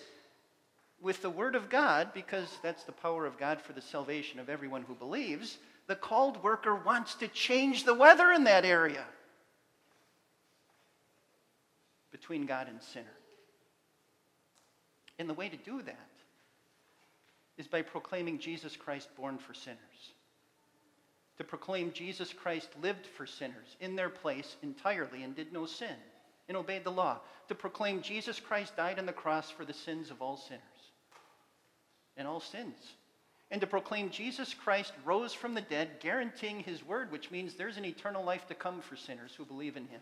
with 1.01 1.23
the 1.23 1.31
word 1.31 1.55
of 1.55 1.71
God, 1.71 2.13
because 2.13 2.59
that's 2.63 2.85
the 2.85 2.93
power 2.93 3.25
of 3.27 3.39
God 3.39 3.61
for 3.61 3.73
the 3.73 3.81
salvation 3.81 4.41
of 4.41 4.49
everyone 4.49 4.83
who 4.83 4.95
believes, 4.95 5.59
the 5.87 5.95
called 5.95 6.43
worker 6.43 6.75
wants 6.75 7.15
to 7.17 7.29
change 7.29 7.85
the 7.85 7.95
weather 7.95 8.33
in 8.33 8.45
that 8.45 8.65
area 8.65 9.05
between 12.11 12.47
God 12.47 12.69
and 12.69 12.83
sinner. 12.83 13.07
And 15.19 15.29
the 15.29 15.35
way 15.35 15.49
to 15.49 15.57
do 15.57 15.83
that 15.83 16.09
is 17.57 17.67
by 17.67 17.83
proclaiming 17.83 18.39
Jesus 18.39 18.77
Christ 18.77 19.09
born 19.17 19.39
for 19.39 19.55
sinners. 19.55 19.79
To 21.39 21.45
proclaim 21.45 21.93
Jesus 21.93 22.33
Christ 22.33 22.69
lived 22.83 23.07
for 23.07 23.25
sinners 23.25 23.77
in 23.81 23.95
their 23.95 24.09
place 24.09 24.57
entirely 24.63 25.23
and 25.23 25.35
did 25.35 25.53
no 25.53 25.67
sin 25.67 25.95
and 26.49 26.57
obeyed 26.57 26.85
the 26.85 26.91
law. 26.91 27.19
To 27.49 27.55
proclaim 27.55 28.03
Jesus 28.03 28.41
Christ 28.41 28.77
died 28.77 28.99
on 28.99 29.07
the 29.07 29.13
cross 29.13 29.51
for 29.51 29.65
the 29.65 29.73
sins 29.73 30.11
of 30.11 30.21
all 30.21 30.37
sinners 30.37 30.63
and 32.19 32.29
all 32.29 32.41
sins. 32.41 32.77
And 33.51 33.61
to 33.63 33.67
proclaim 33.67 34.11
Jesus 34.11 34.53
Christ 34.53 34.93
rose 35.07 35.33
from 35.33 35.55
the 35.55 35.63
dead, 35.63 36.01
guaranteeing 36.01 36.61
his 36.61 36.85
word, 36.85 37.11
which 37.11 37.31
means 37.31 37.55
there's 37.55 37.79
an 37.79 37.87
eternal 37.87 38.23
life 38.23 38.47
to 38.49 38.55
come 38.55 38.83
for 38.83 38.97
sinners 38.97 39.33
who 39.35 39.47
believe 39.47 39.79
in 39.79 39.87
him. 39.87 40.01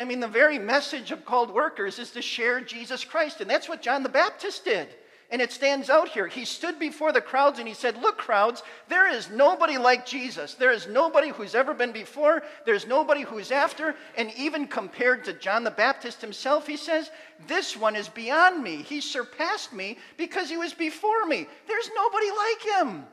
I 0.00 0.04
mean, 0.04 0.20
the 0.20 0.28
very 0.28 0.58
message 0.58 1.10
of 1.10 1.24
called 1.24 1.52
workers 1.52 1.98
is 1.98 2.10
to 2.12 2.22
share 2.22 2.60
Jesus 2.60 3.04
Christ. 3.04 3.40
And 3.40 3.50
that's 3.50 3.68
what 3.68 3.82
John 3.82 4.02
the 4.02 4.08
Baptist 4.08 4.64
did. 4.64 4.88
And 5.30 5.42
it 5.42 5.50
stands 5.50 5.90
out 5.90 6.08
here. 6.08 6.28
He 6.28 6.44
stood 6.44 6.78
before 6.78 7.10
the 7.10 7.20
crowds 7.20 7.58
and 7.58 7.66
he 7.66 7.74
said, 7.74 8.00
Look, 8.00 8.16
crowds, 8.16 8.62
there 8.88 9.12
is 9.12 9.28
nobody 9.28 9.76
like 9.76 10.06
Jesus. 10.06 10.54
There 10.54 10.70
is 10.70 10.86
nobody 10.86 11.30
who's 11.30 11.56
ever 11.56 11.74
been 11.74 11.90
before. 11.90 12.44
There's 12.64 12.86
nobody 12.86 13.22
who's 13.22 13.50
after. 13.50 13.96
And 14.16 14.30
even 14.36 14.68
compared 14.68 15.24
to 15.24 15.32
John 15.32 15.64
the 15.64 15.70
Baptist 15.72 16.20
himself, 16.20 16.66
he 16.66 16.76
says, 16.76 17.10
This 17.48 17.76
one 17.76 17.96
is 17.96 18.08
beyond 18.08 18.62
me. 18.62 18.76
He 18.76 19.00
surpassed 19.00 19.72
me 19.72 19.98
because 20.16 20.48
he 20.48 20.56
was 20.56 20.72
before 20.72 21.26
me. 21.26 21.48
There's 21.66 21.90
nobody 21.96 22.30
like 22.30 22.78
him. 22.78 23.04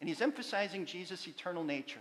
And 0.00 0.08
he's 0.08 0.22
emphasizing 0.22 0.86
Jesus' 0.86 1.28
eternal 1.28 1.62
nature. 1.62 2.00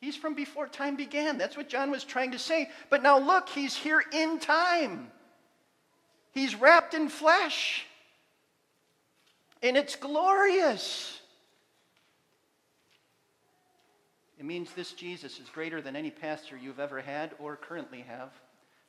He's 0.00 0.16
from 0.16 0.34
before 0.34 0.68
time 0.68 0.96
began. 0.96 1.38
That's 1.38 1.56
what 1.56 1.68
John 1.68 1.90
was 1.90 2.04
trying 2.04 2.30
to 2.32 2.38
say. 2.38 2.70
But 2.88 3.02
now 3.02 3.18
look, 3.18 3.48
he's 3.48 3.74
here 3.74 4.02
in 4.12 4.38
time. 4.38 5.10
He's 6.32 6.54
wrapped 6.54 6.94
in 6.94 7.08
flesh. 7.08 7.86
And 9.62 9.76
it's 9.76 9.96
glorious. 9.96 11.20
It 14.38 14.46
means 14.46 14.72
this 14.72 14.92
Jesus 14.92 15.38
is 15.38 15.50
greater 15.50 15.82
than 15.82 15.96
any 15.96 16.10
pastor 16.10 16.56
you've 16.56 16.80
ever 16.80 17.00
had 17.00 17.32
or 17.38 17.56
currently 17.56 18.00
have. 18.00 18.30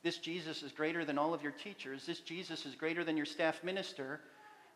This 0.02 0.16
Jesus 0.16 0.62
is 0.62 0.72
greater 0.72 1.04
than 1.04 1.18
all 1.18 1.34
of 1.34 1.42
your 1.42 1.52
teachers. 1.52 2.06
This 2.06 2.20
Jesus 2.20 2.64
is 2.64 2.74
greater 2.74 3.04
than 3.04 3.16
your 3.16 3.26
staff 3.26 3.62
minister. 3.62 4.20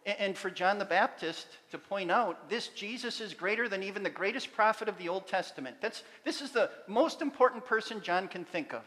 And 0.04 0.38
for 0.38 0.50
John 0.50 0.78
the 0.78 0.84
Baptist 0.84 1.48
to 1.72 1.78
point 1.78 2.12
out, 2.12 2.48
this 2.48 2.68
Jesus 2.68 3.20
is 3.20 3.34
greater 3.34 3.68
than 3.68 3.82
even 3.82 4.04
the 4.04 4.10
greatest 4.10 4.52
prophet 4.52 4.88
of 4.88 4.98
the 4.98 5.08
Old 5.08 5.26
Testament. 5.26 5.78
That's, 5.80 6.04
this 6.24 6.42
is 6.42 6.52
the 6.52 6.70
most 6.86 7.22
important 7.22 7.64
person 7.64 8.00
John 8.00 8.28
can 8.28 8.44
think 8.44 8.72
of 8.72 8.82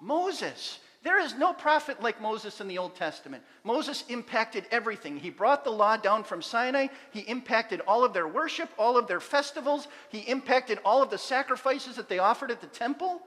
Moses. 0.00 0.80
There 1.04 1.20
is 1.20 1.34
no 1.34 1.52
prophet 1.52 2.02
like 2.02 2.20
Moses 2.22 2.62
in 2.62 2.66
the 2.66 2.78
Old 2.78 2.96
Testament. 2.96 3.44
Moses 3.62 4.04
impacted 4.08 4.64
everything. 4.70 5.18
He 5.18 5.28
brought 5.28 5.62
the 5.62 5.70
law 5.70 5.98
down 5.98 6.24
from 6.24 6.40
Sinai. 6.40 6.86
He 7.10 7.20
impacted 7.20 7.82
all 7.86 8.04
of 8.04 8.14
their 8.14 8.26
worship, 8.26 8.70
all 8.78 8.96
of 8.96 9.06
their 9.06 9.20
festivals. 9.20 9.86
He 10.08 10.20
impacted 10.20 10.78
all 10.82 11.02
of 11.02 11.10
the 11.10 11.18
sacrifices 11.18 11.96
that 11.96 12.08
they 12.08 12.18
offered 12.20 12.50
at 12.50 12.62
the 12.62 12.68
temple. 12.68 13.20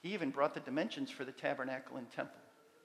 He 0.00 0.14
even 0.14 0.30
brought 0.30 0.54
the 0.54 0.60
dimensions 0.60 1.10
for 1.10 1.24
the 1.24 1.32
tabernacle 1.32 1.96
and 1.96 2.08
temple 2.12 2.40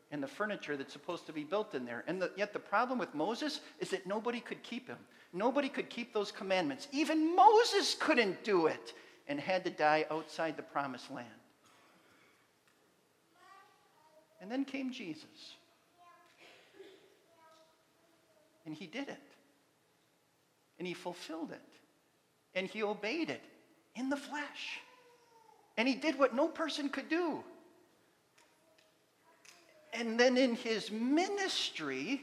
and 0.10 0.22
the 0.22 0.28
furniture 0.28 0.76
that's 0.76 0.94
supposed 0.94 1.28
to 1.28 1.34
be 1.34 1.44
built 1.44 1.76
in 1.76 1.86
there. 1.86 2.04
And 2.08 2.20
the, 2.20 2.32
yet 2.36 2.54
the 2.54 2.60
problem 2.60 2.98
with 2.98 3.14
Moses 3.14 3.62
is 3.80 3.92
that 3.92 4.08
nobody 4.08 4.40
could 4.40 4.64
keep 4.64 4.88
him. 4.88 4.98
Nobody 5.32 5.70
could 5.70 5.92
keep 5.92 6.12
those 6.12 6.32
commandments. 6.32 6.88
Even 6.92 7.36
Moses 7.36 7.96
couldn't 8.00 8.44
do 8.44 8.66
it 8.66 8.94
and 9.28 9.40
had 9.40 9.64
to 9.66 9.70
die 9.70 10.06
outside 10.10 10.58
the 10.58 10.64
promised 10.64 11.12
land. 11.12 11.30
And 14.44 14.52
then 14.52 14.66
came 14.66 14.92
Jesus. 14.92 15.56
And 18.66 18.76
he 18.76 18.88
did 18.88 19.08
it. 19.08 19.24
And 20.78 20.86
he 20.86 20.94
fulfilled 20.94 21.54
it. 21.54 21.62
And 22.54 22.68
he 22.68 22.84
obeyed 22.84 23.30
it 23.30 23.42
in 23.96 24.10
the 24.10 24.18
flesh. 24.18 24.82
And 25.78 25.88
he 25.88 25.96
did 25.96 26.20
what 26.20 26.36
no 26.36 26.50
person 26.50 26.90
could 26.90 27.08
do. 27.08 27.42
And 29.94 30.20
then 30.20 30.36
in 30.36 30.56
his 30.56 30.92
ministry, 30.92 32.20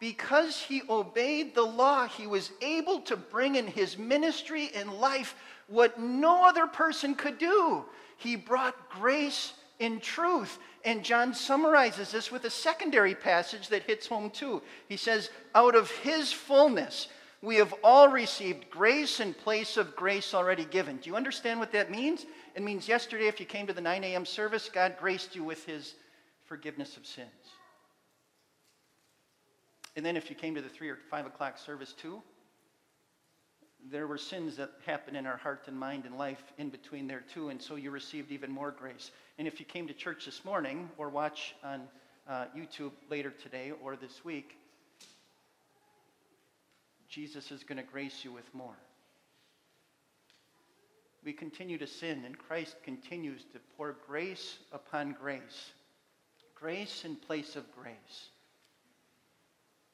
because 0.00 0.60
he 0.60 0.82
obeyed 0.90 1.54
the 1.54 1.62
law, 1.62 2.08
he 2.08 2.26
was 2.26 2.50
able 2.60 3.02
to 3.02 3.16
bring 3.16 3.54
in 3.54 3.68
his 3.68 3.96
ministry 3.96 4.70
and 4.74 4.94
life 4.94 5.36
what 5.68 6.00
no 6.00 6.44
other 6.44 6.66
person 6.66 7.14
could 7.14 7.38
do. 7.38 7.84
He 8.16 8.34
brought 8.34 8.90
grace 8.90 9.52
in 9.80 9.98
truth. 9.98 10.58
And 10.84 11.04
John 11.04 11.34
summarizes 11.34 12.12
this 12.12 12.30
with 12.30 12.44
a 12.44 12.50
secondary 12.50 13.14
passage 13.14 13.68
that 13.68 13.82
hits 13.82 14.06
home 14.06 14.30
too. 14.30 14.62
He 14.88 14.96
says, 14.96 15.30
Out 15.54 15.74
of 15.74 15.90
his 15.90 16.32
fullness, 16.32 17.08
we 17.42 17.56
have 17.56 17.74
all 17.82 18.08
received 18.08 18.70
grace 18.70 19.18
in 19.18 19.34
place 19.34 19.76
of 19.76 19.96
grace 19.96 20.34
already 20.34 20.64
given. 20.64 20.98
Do 20.98 21.10
you 21.10 21.16
understand 21.16 21.58
what 21.58 21.72
that 21.72 21.90
means? 21.90 22.26
It 22.54 22.62
means 22.62 22.86
yesterday, 22.86 23.26
if 23.26 23.40
you 23.40 23.46
came 23.46 23.66
to 23.66 23.72
the 23.72 23.80
9 23.80 24.04
a.m. 24.04 24.26
service, 24.26 24.70
God 24.72 24.96
graced 25.00 25.34
you 25.34 25.42
with 25.42 25.64
his 25.64 25.94
forgiveness 26.44 26.96
of 26.96 27.06
sins. 27.06 27.28
And 29.96 30.04
then 30.04 30.16
if 30.16 30.30
you 30.30 30.36
came 30.36 30.54
to 30.54 30.62
the 30.62 30.68
3 30.68 30.90
or 30.90 30.98
5 31.10 31.26
o'clock 31.26 31.58
service 31.58 31.92
too, 31.92 32.22
there 33.90 34.06
were 34.06 34.18
sins 34.18 34.56
that 34.56 34.70
happened 34.84 35.16
in 35.16 35.26
our 35.26 35.36
heart 35.36 35.64
and 35.66 35.78
mind 35.78 36.04
and 36.04 36.18
life 36.18 36.42
in 36.58 36.68
between 36.68 37.06
there 37.06 37.24
too, 37.32 37.48
and 37.48 37.60
so 37.60 37.76
you 37.76 37.90
received 37.90 38.32
even 38.32 38.50
more 38.50 38.70
grace. 38.70 39.10
And 39.38 39.48
if 39.48 39.60
you 39.60 39.66
came 39.66 39.86
to 39.88 39.94
church 39.94 40.26
this 40.26 40.44
morning 40.44 40.90
or 40.98 41.08
watch 41.08 41.54
on 41.64 41.82
uh, 42.28 42.46
YouTube 42.56 42.92
later 43.08 43.30
today 43.30 43.72
or 43.82 43.96
this 43.96 44.24
week, 44.24 44.56
Jesus 47.08 47.50
is 47.50 47.64
going 47.64 47.78
to 47.78 47.84
grace 47.84 48.24
you 48.24 48.32
with 48.32 48.52
more. 48.54 48.76
We 51.24 51.32
continue 51.32 51.78
to 51.78 51.86
sin, 51.86 52.24
and 52.24 52.38
Christ 52.38 52.76
continues 52.82 53.42
to 53.52 53.60
pour 53.76 53.96
grace 54.06 54.58
upon 54.72 55.16
grace 55.20 55.72
grace 56.60 57.04
in 57.04 57.16
place 57.16 57.56
of 57.56 57.64
grace. 57.72 58.28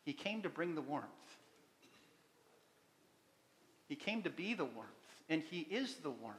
He 0.04 0.12
came 0.12 0.42
to 0.42 0.48
bring 0.48 0.74
the 0.74 0.82
warmth. 0.82 1.06
He 3.88 3.96
came 3.96 4.22
to 4.22 4.30
be 4.30 4.54
the 4.54 4.64
warmth, 4.64 4.90
and 5.28 5.42
He 5.42 5.60
is 5.60 5.96
the 5.96 6.10
warmth. 6.10 6.38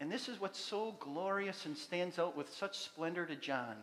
And 0.00 0.10
this 0.10 0.28
is 0.28 0.40
what's 0.40 0.58
so 0.58 0.96
glorious 0.98 1.66
and 1.66 1.76
stands 1.76 2.18
out 2.18 2.36
with 2.36 2.52
such 2.54 2.78
splendor 2.78 3.26
to 3.26 3.36
John. 3.36 3.76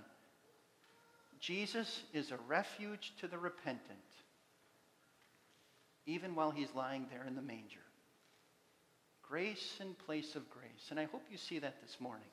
Jesus 1.39 2.01
is 2.13 2.32
a 2.32 2.38
refuge 2.47 3.13
to 3.21 3.28
the 3.28 3.38
repentant, 3.38 3.99
even 6.07 6.34
while 6.34 6.49
he's 6.49 6.73
lying 6.73 7.05
there 7.11 7.25
in 7.28 7.36
the 7.36 7.41
manger. 7.43 7.84
Grace 9.21 9.75
in 9.80 9.93
place 9.93 10.36
of 10.36 10.49
grace. 10.49 10.88
And 10.89 10.99
I 10.99 11.03
hope 11.03 11.23
you 11.30 11.38
see 11.38 11.59
that 11.59 11.82
this 11.84 11.97
morning. 11.99 12.30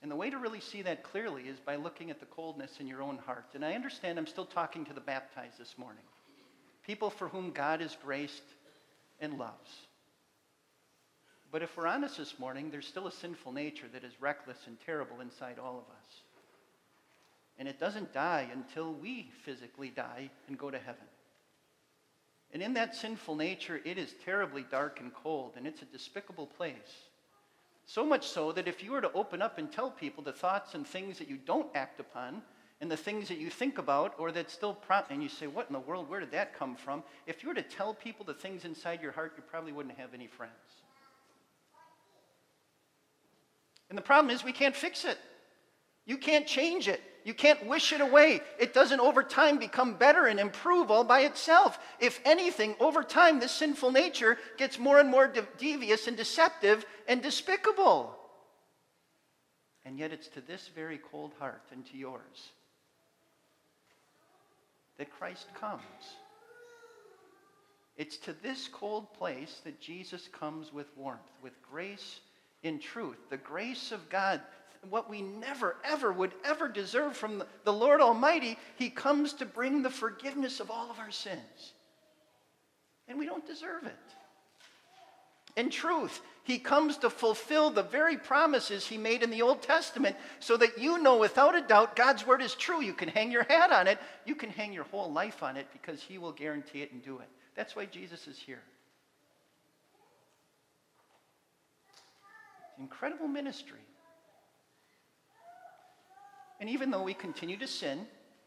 And 0.00 0.10
the 0.10 0.16
way 0.16 0.30
to 0.30 0.38
really 0.38 0.58
see 0.58 0.82
that 0.82 1.04
clearly 1.04 1.44
is 1.44 1.60
by 1.60 1.76
looking 1.76 2.10
at 2.10 2.18
the 2.18 2.26
coldness 2.26 2.80
in 2.80 2.88
your 2.88 3.02
own 3.02 3.18
heart. 3.18 3.50
And 3.54 3.64
I 3.64 3.74
understand 3.74 4.18
I'm 4.18 4.26
still 4.26 4.46
talking 4.46 4.84
to 4.86 4.92
the 4.92 5.00
baptized 5.00 5.58
this 5.58 5.78
morning 5.78 6.02
people 6.86 7.10
for 7.10 7.28
whom 7.28 7.50
God 7.50 7.80
is 7.80 7.96
graced 8.04 8.42
and 9.20 9.38
loves. 9.38 9.70
But 11.50 11.62
if 11.62 11.76
we're 11.76 11.86
honest 11.86 12.16
this 12.16 12.38
morning, 12.38 12.70
there's 12.70 12.86
still 12.86 13.06
a 13.06 13.12
sinful 13.12 13.52
nature 13.52 13.86
that 13.92 14.04
is 14.04 14.12
reckless 14.20 14.58
and 14.66 14.78
terrible 14.80 15.20
inside 15.20 15.58
all 15.58 15.76
of 15.76 15.94
us. 15.94 16.22
And 17.58 17.68
it 17.68 17.78
doesn't 17.78 18.14
die 18.14 18.48
until 18.52 18.94
we 18.94 19.30
physically 19.44 19.90
die 19.90 20.30
and 20.48 20.58
go 20.58 20.70
to 20.70 20.78
heaven. 20.78 21.04
And 22.52 22.62
in 22.62 22.74
that 22.74 22.94
sinful 22.94 23.36
nature, 23.36 23.80
it 23.84 23.98
is 23.98 24.14
terribly 24.24 24.64
dark 24.70 25.00
and 25.00 25.12
cold, 25.12 25.52
and 25.56 25.66
it's 25.66 25.82
a 25.82 25.86
despicable 25.86 26.46
place. 26.46 27.06
So 27.86 28.04
much 28.04 28.26
so 28.26 28.52
that 28.52 28.68
if 28.68 28.82
you 28.82 28.92
were 28.92 29.00
to 29.00 29.12
open 29.12 29.42
up 29.42 29.58
and 29.58 29.70
tell 29.70 29.90
people 29.90 30.22
the 30.22 30.32
thoughts 30.32 30.74
and 30.74 30.86
things 30.86 31.18
that 31.18 31.28
you 31.28 31.36
don't 31.36 31.68
act 31.74 32.00
upon, 32.00 32.42
and 32.82 32.90
the 32.90 32.96
things 32.96 33.28
that 33.28 33.38
you 33.38 33.48
think 33.48 33.78
about 33.78 34.12
or 34.18 34.32
that 34.32 34.50
still 34.50 34.74
prompt, 34.74 35.12
and 35.12 35.22
you 35.22 35.28
say, 35.28 35.46
What 35.46 35.68
in 35.68 35.72
the 35.72 35.78
world? 35.78 36.10
Where 36.10 36.18
did 36.18 36.32
that 36.32 36.58
come 36.58 36.74
from? 36.74 37.04
If 37.28 37.42
you 37.42 37.48
were 37.48 37.54
to 37.54 37.62
tell 37.62 37.94
people 37.94 38.26
the 38.26 38.34
things 38.34 38.64
inside 38.64 39.00
your 39.00 39.12
heart, 39.12 39.34
you 39.36 39.44
probably 39.48 39.70
wouldn't 39.70 39.96
have 39.96 40.12
any 40.12 40.26
friends. 40.26 40.52
And 43.88 43.96
the 43.96 44.02
problem 44.02 44.34
is 44.34 44.42
we 44.42 44.52
can't 44.52 44.74
fix 44.74 45.04
it. 45.04 45.16
You 46.06 46.18
can't 46.18 46.44
change 46.44 46.88
it. 46.88 47.00
You 47.24 47.34
can't 47.34 47.64
wish 47.66 47.92
it 47.92 48.00
away. 48.00 48.40
It 48.58 48.74
doesn't 48.74 48.98
over 48.98 49.22
time 49.22 49.58
become 49.58 49.94
better 49.94 50.26
and 50.26 50.40
improve 50.40 50.90
all 50.90 51.04
by 51.04 51.20
itself. 51.20 51.78
If 52.00 52.20
anything, 52.24 52.74
over 52.80 53.04
time, 53.04 53.38
this 53.38 53.52
sinful 53.52 53.92
nature 53.92 54.38
gets 54.58 54.80
more 54.80 54.98
and 54.98 55.08
more 55.08 55.28
de- 55.28 55.46
devious 55.56 56.08
and 56.08 56.16
deceptive 56.16 56.84
and 57.06 57.22
despicable. 57.22 58.18
And 59.84 60.00
yet, 60.00 60.10
it's 60.10 60.26
to 60.28 60.40
this 60.40 60.68
very 60.74 60.98
cold 60.98 61.34
heart 61.38 61.62
and 61.70 61.86
to 61.86 61.96
yours 61.96 62.50
that 64.98 65.10
Christ 65.10 65.46
comes. 65.58 65.82
It's 67.96 68.16
to 68.18 68.32
this 68.32 68.68
cold 68.68 69.12
place 69.14 69.60
that 69.64 69.80
Jesus 69.80 70.28
comes 70.28 70.72
with 70.72 70.86
warmth, 70.96 71.20
with 71.42 71.52
grace 71.70 72.20
in 72.62 72.78
truth, 72.78 73.18
the 73.28 73.36
grace 73.36 73.92
of 73.92 74.08
God 74.08 74.40
what 74.88 75.08
we 75.08 75.22
never, 75.22 75.76
ever 75.84 76.12
would 76.12 76.32
ever 76.44 76.68
deserve 76.68 77.16
from 77.16 77.42
the 77.64 77.72
Lord 77.72 78.00
Almighty, 78.00 78.58
He 78.76 78.90
comes 78.90 79.32
to 79.34 79.46
bring 79.46 79.82
the 79.82 79.90
forgiveness 79.90 80.60
of 80.60 80.70
all 80.70 80.90
of 80.90 80.98
our 80.98 81.10
sins. 81.10 81.72
And 83.08 83.18
we 83.18 83.26
don't 83.26 83.46
deserve 83.46 83.84
it. 83.84 83.92
In 85.56 85.70
truth, 85.70 86.20
He 86.44 86.58
comes 86.58 86.96
to 86.98 87.10
fulfill 87.10 87.70
the 87.70 87.82
very 87.82 88.16
promises 88.16 88.86
He 88.86 88.96
made 88.96 89.22
in 89.22 89.30
the 89.30 89.42
Old 89.42 89.62
Testament 89.62 90.16
so 90.40 90.56
that 90.56 90.78
you 90.78 90.98
know 90.98 91.18
without 91.18 91.54
a 91.54 91.60
doubt 91.60 91.96
God's 91.96 92.26
Word 92.26 92.42
is 92.42 92.54
true. 92.54 92.82
You 92.82 92.94
can 92.94 93.08
hang 93.08 93.30
your 93.30 93.44
hat 93.44 93.70
on 93.70 93.86
it, 93.86 93.98
you 94.24 94.34
can 94.34 94.50
hang 94.50 94.72
your 94.72 94.84
whole 94.84 95.12
life 95.12 95.42
on 95.42 95.56
it 95.56 95.66
because 95.72 96.02
He 96.02 96.18
will 96.18 96.32
guarantee 96.32 96.82
it 96.82 96.92
and 96.92 97.02
do 97.02 97.18
it. 97.18 97.28
That's 97.54 97.76
why 97.76 97.86
Jesus 97.86 98.26
is 98.26 98.38
here. 98.38 98.62
Incredible 102.78 103.28
ministry. 103.28 103.78
And 106.60 106.70
even 106.70 106.90
though 106.90 107.02
we 107.02 107.14
continue 107.14 107.56
to 107.58 107.66
sin 107.66 108.06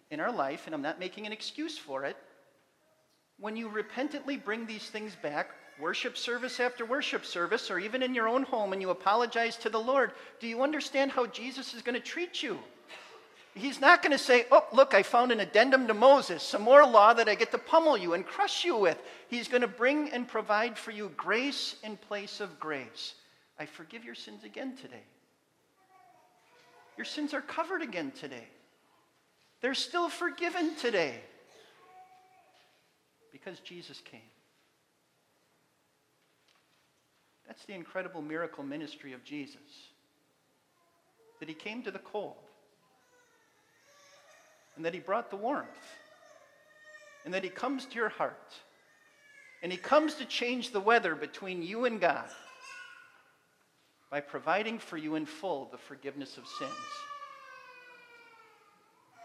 in 0.10 0.20
our 0.20 0.32
life, 0.32 0.64
and 0.66 0.74
I'm 0.74 0.82
not 0.82 1.00
making 1.00 1.26
an 1.26 1.32
excuse 1.32 1.78
for 1.78 2.06
it, 2.06 2.18
when 3.38 3.56
you 3.56 3.68
repentantly 3.68 4.38
bring 4.38 4.66
these 4.66 4.90
things 4.90 5.16
back, 5.22 5.52
worship 5.80 6.18
service 6.18 6.60
after 6.60 6.86
worship 6.86 7.26
service, 7.26 7.70
or 7.70 7.80
even 7.80 8.02
in 8.02 8.16
your 8.16 8.28
own 8.28 8.44
home, 8.44 8.74
and 8.74 8.82
you 8.82 8.90
apologize 8.90 9.58
to 9.58 9.70
the 9.70 9.80
Lord, 9.80 10.12
do 10.40 10.48
you 10.48 10.64
understand 10.64 11.12
how 11.12 11.26
Jesus 11.26 11.74
is 11.74 11.82
going 11.82 11.96
to 11.96 12.06
treat 12.06 12.42
you? 12.42 12.58
He's 13.54 13.80
not 13.80 14.02
going 14.02 14.12
to 14.12 14.18
say, 14.18 14.46
Oh, 14.52 14.66
look, 14.74 14.94
I 14.94 15.02
found 15.02 15.32
an 15.32 15.40
addendum 15.40 15.88
to 15.88 15.94
Moses, 15.94 16.44
some 16.44 16.62
more 16.62 16.86
law 16.86 17.14
that 17.14 17.30
I 17.30 17.36
get 17.36 17.52
to 17.52 17.58
pummel 17.58 17.98
you 17.98 18.14
and 18.14 18.26
crush 18.26 18.66
you 18.66 18.76
with. 18.76 19.02
He's 19.30 19.48
going 19.48 19.62
to 19.62 19.68
bring 19.68 20.10
and 20.10 20.28
provide 20.28 20.78
for 20.78 20.92
you 20.92 21.10
grace 21.16 21.78
in 21.82 21.96
place 21.96 22.42
of 22.42 22.60
grace. 22.60 23.14
I 23.58 23.66
forgive 23.66 24.04
your 24.04 24.16
sins 24.16 24.44
again 24.44 24.76
today. 24.76 25.04
Your 26.98 27.06
sins 27.06 27.34
are 27.34 27.42
covered 27.42 27.82
again 27.82 28.12
today. 28.12 28.48
They're 29.62 29.74
still 29.74 30.10
forgiven 30.10 30.76
today 30.76 31.16
because 33.32 33.60
Jesus 33.60 34.02
came. 34.02 34.22
That's 37.48 37.66
the 37.66 37.74
incredible 37.74 38.22
miracle 38.22 38.64
ministry 38.64 39.14
of 39.14 39.24
Jesus. 39.24 39.62
That 41.40 41.50
he 41.50 41.56
came 41.56 41.84
to 41.84 41.92
the 41.92 42.00
cold, 42.00 42.36
and 44.76 44.86
that 44.86 44.94
he 44.94 45.00
brought 45.00 45.30
the 45.30 45.36
warmth, 45.36 45.68
and 47.24 47.34
that 47.34 47.44
he 47.44 47.50
comes 47.50 47.86
to 47.86 47.96
your 47.96 48.10
heart, 48.10 48.54
and 49.62 49.72
he 49.72 49.78
comes 49.78 50.16
to 50.16 50.26
change 50.26 50.72
the 50.72 50.80
weather 50.80 51.16
between 51.16 51.62
you 51.62 51.86
and 51.86 52.00
God 52.00 52.30
by 54.10 54.22
providing 54.22 54.80
for 54.80 54.98
you 54.98 55.16
in 55.16 55.26
full 55.26 55.68
the 55.72 55.78
forgiveness 55.78 56.38
of 56.38 56.48
sins. 56.48 56.72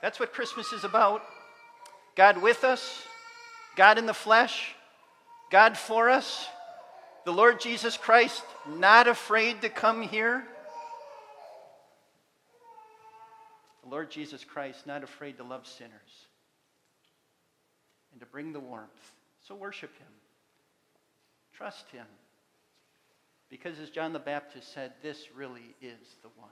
That's 0.02 0.18
what 0.18 0.32
Christmas 0.32 0.72
is 0.72 0.84
about. 0.84 1.22
God 2.16 2.42
with 2.42 2.64
us, 2.64 3.02
God 3.76 3.98
in 3.98 4.06
the 4.06 4.14
flesh, 4.14 4.74
God 5.50 5.76
for 5.76 6.10
us, 6.10 6.48
the 7.30 7.36
Lord 7.36 7.60
Jesus 7.60 7.96
Christ 7.96 8.42
not 8.66 9.06
afraid 9.06 9.62
to 9.62 9.68
come 9.68 10.02
here. 10.02 10.42
The 13.84 13.88
Lord 13.88 14.10
Jesus 14.10 14.42
Christ 14.42 14.84
not 14.84 15.04
afraid 15.04 15.36
to 15.36 15.44
love 15.44 15.64
sinners 15.64 16.26
and 18.10 18.18
to 18.18 18.26
bring 18.26 18.52
the 18.52 18.58
warmth. 18.58 19.12
So 19.46 19.54
worship 19.54 19.96
Him, 19.96 20.08
trust 21.54 21.88
Him. 21.92 22.06
Because 23.48 23.78
as 23.78 23.90
John 23.90 24.12
the 24.12 24.18
Baptist 24.18 24.72
said, 24.74 24.90
this 25.00 25.26
really 25.32 25.76
is 25.80 26.16
the 26.22 26.30
one. 26.36 26.50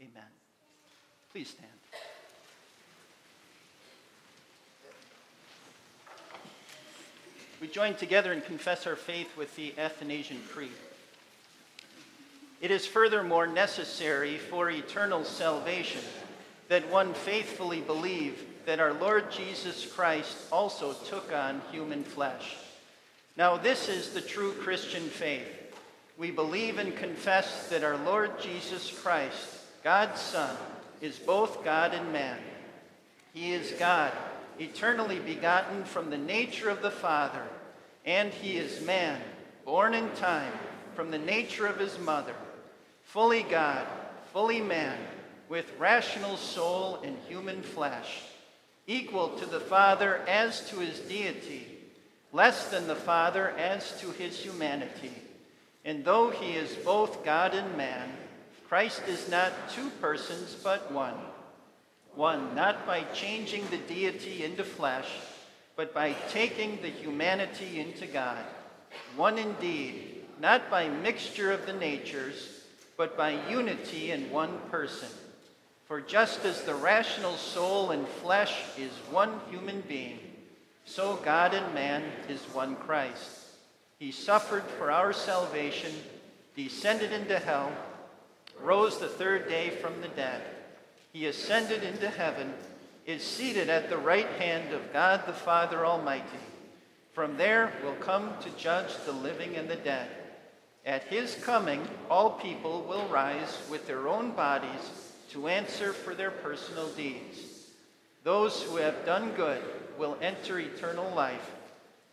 Amen. 0.00 0.30
Please 1.32 1.48
stand. 1.48 1.85
We 7.60 7.68
join 7.68 7.94
together 7.94 8.32
and 8.32 8.44
confess 8.44 8.86
our 8.86 8.96
faith 8.96 9.36
with 9.36 9.54
the 9.56 9.74
Athanasian 9.78 10.40
Creed. 10.50 10.70
It 12.60 12.70
is 12.70 12.86
furthermore 12.86 13.46
necessary 13.46 14.38
for 14.38 14.70
eternal 14.70 15.24
salvation 15.24 16.02
that 16.68 16.90
one 16.90 17.14
faithfully 17.14 17.80
believe 17.80 18.44
that 18.66 18.80
our 18.80 18.92
Lord 18.94 19.30
Jesus 19.30 19.86
Christ 19.90 20.36
also 20.50 20.92
took 20.92 21.32
on 21.32 21.62
human 21.70 22.02
flesh 22.02 22.56
now, 23.36 23.58
this 23.58 23.90
is 23.90 24.14
the 24.14 24.22
true 24.22 24.52
Christian 24.52 25.02
faith. 25.02 25.46
We 26.16 26.30
believe 26.30 26.78
and 26.78 26.96
confess 26.96 27.68
that 27.68 27.84
our 27.84 27.98
Lord 27.98 28.40
Jesus 28.40 28.90
Christ, 28.90 29.58
God's 29.84 30.22
Son, 30.22 30.56
is 31.02 31.18
both 31.18 31.62
God 31.62 31.92
and 31.92 32.10
man. 32.12 32.38
He 33.34 33.52
is 33.52 33.72
God, 33.72 34.12
eternally 34.58 35.18
begotten 35.18 35.84
from 35.84 36.10
the 36.10 36.18
nature 36.18 36.68
of 36.68 36.82
the 36.82 36.90
Father, 36.90 37.42
and 38.04 38.32
he 38.32 38.56
is 38.56 38.84
man, 38.84 39.20
born 39.64 39.94
in 39.94 40.10
time 40.12 40.52
from 40.94 41.10
the 41.10 41.18
nature 41.18 41.66
of 41.66 41.78
his 41.78 41.98
mother, 41.98 42.34
fully 43.02 43.42
God, 43.42 43.86
fully 44.32 44.60
man, 44.60 44.98
with 45.48 45.78
rational 45.78 46.36
soul 46.36 47.00
and 47.04 47.16
human 47.28 47.62
flesh, 47.62 48.22
equal 48.86 49.30
to 49.30 49.46
the 49.46 49.60
Father 49.60 50.20
as 50.26 50.68
to 50.70 50.76
his 50.76 51.00
deity 51.00 51.76
less 52.36 52.68
than 52.68 52.86
the 52.86 52.94
Father 52.94 53.48
as 53.56 53.98
to 54.00 54.10
his 54.10 54.38
humanity. 54.38 55.12
And 55.84 56.04
though 56.04 56.30
he 56.30 56.52
is 56.52 56.74
both 56.74 57.24
God 57.24 57.54
and 57.54 57.76
man, 57.76 58.10
Christ 58.68 59.02
is 59.08 59.30
not 59.30 59.52
two 59.70 59.88
persons, 60.02 60.54
but 60.62 60.92
one. 60.92 61.14
One, 62.16 62.54
not 62.54 62.86
by 62.86 63.02
changing 63.12 63.68
the 63.68 63.76
deity 63.76 64.42
into 64.42 64.64
flesh, 64.64 65.08
but 65.76 65.92
by 65.92 66.14
taking 66.30 66.80
the 66.80 66.88
humanity 66.88 67.78
into 67.78 68.06
God. 68.06 68.42
One 69.16 69.36
indeed, 69.36 70.24
not 70.40 70.70
by 70.70 70.88
mixture 70.88 71.52
of 71.52 71.66
the 71.66 71.74
natures, 71.74 72.62
but 72.96 73.18
by 73.18 73.38
unity 73.50 74.12
in 74.12 74.30
one 74.30 74.58
person. 74.70 75.10
For 75.86 76.00
just 76.00 76.46
as 76.46 76.62
the 76.62 76.74
rational 76.74 77.34
soul 77.34 77.90
and 77.90 78.08
flesh 78.08 78.54
is 78.78 78.92
one 79.10 79.38
human 79.50 79.82
being, 79.82 80.18
so 80.86 81.16
God 81.16 81.52
and 81.52 81.74
man 81.74 82.02
is 82.30 82.40
one 82.54 82.76
Christ. 82.76 83.42
He 83.98 84.10
suffered 84.10 84.64
for 84.78 84.90
our 84.90 85.12
salvation, 85.12 85.92
descended 86.56 87.12
into 87.12 87.38
hell, 87.38 87.72
rose 88.62 88.98
the 88.98 89.06
third 89.06 89.48
day 89.48 89.68
from 89.68 90.00
the 90.00 90.08
dead. 90.08 90.42
He 91.16 91.24
ascended 91.24 91.82
into 91.82 92.10
heaven, 92.10 92.52
is 93.06 93.22
seated 93.22 93.70
at 93.70 93.88
the 93.88 93.96
right 93.96 94.28
hand 94.32 94.74
of 94.74 94.92
God 94.92 95.24
the 95.24 95.32
Father 95.32 95.86
Almighty. 95.86 96.44
From 97.14 97.38
there 97.38 97.72
will 97.82 97.94
come 97.94 98.34
to 98.42 98.50
judge 98.50 98.94
the 99.06 99.12
living 99.12 99.56
and 99.56 99.66
the 99.66 99.76
dead. 99.76 100.10
At 100.84 101.04
his 101.04 101.34
coming, 101.36 101.88
all 102.10 102.32
people 102.32 102.82
will 102.82 103.08
rise 103.08 103.58
with 103.70 103.86
their 103.86 104.08
own 104.08 104.32
bodies 104.32 104.90
to 105.30 105.48
answer 105.48 105.94
for 105.94 106.14
their 106.14 106.30
personal 106.30 106.88
deeds. 106.88 107.70
Those 108.22 108.62
who 108.64 108.76
have 108.76 109.06
done 109.06 109.32
good 109.36 109.62
will 109.98 110.18
enter 110.20 110.58
eternal 110.58 111.10
life, 111.14 111.54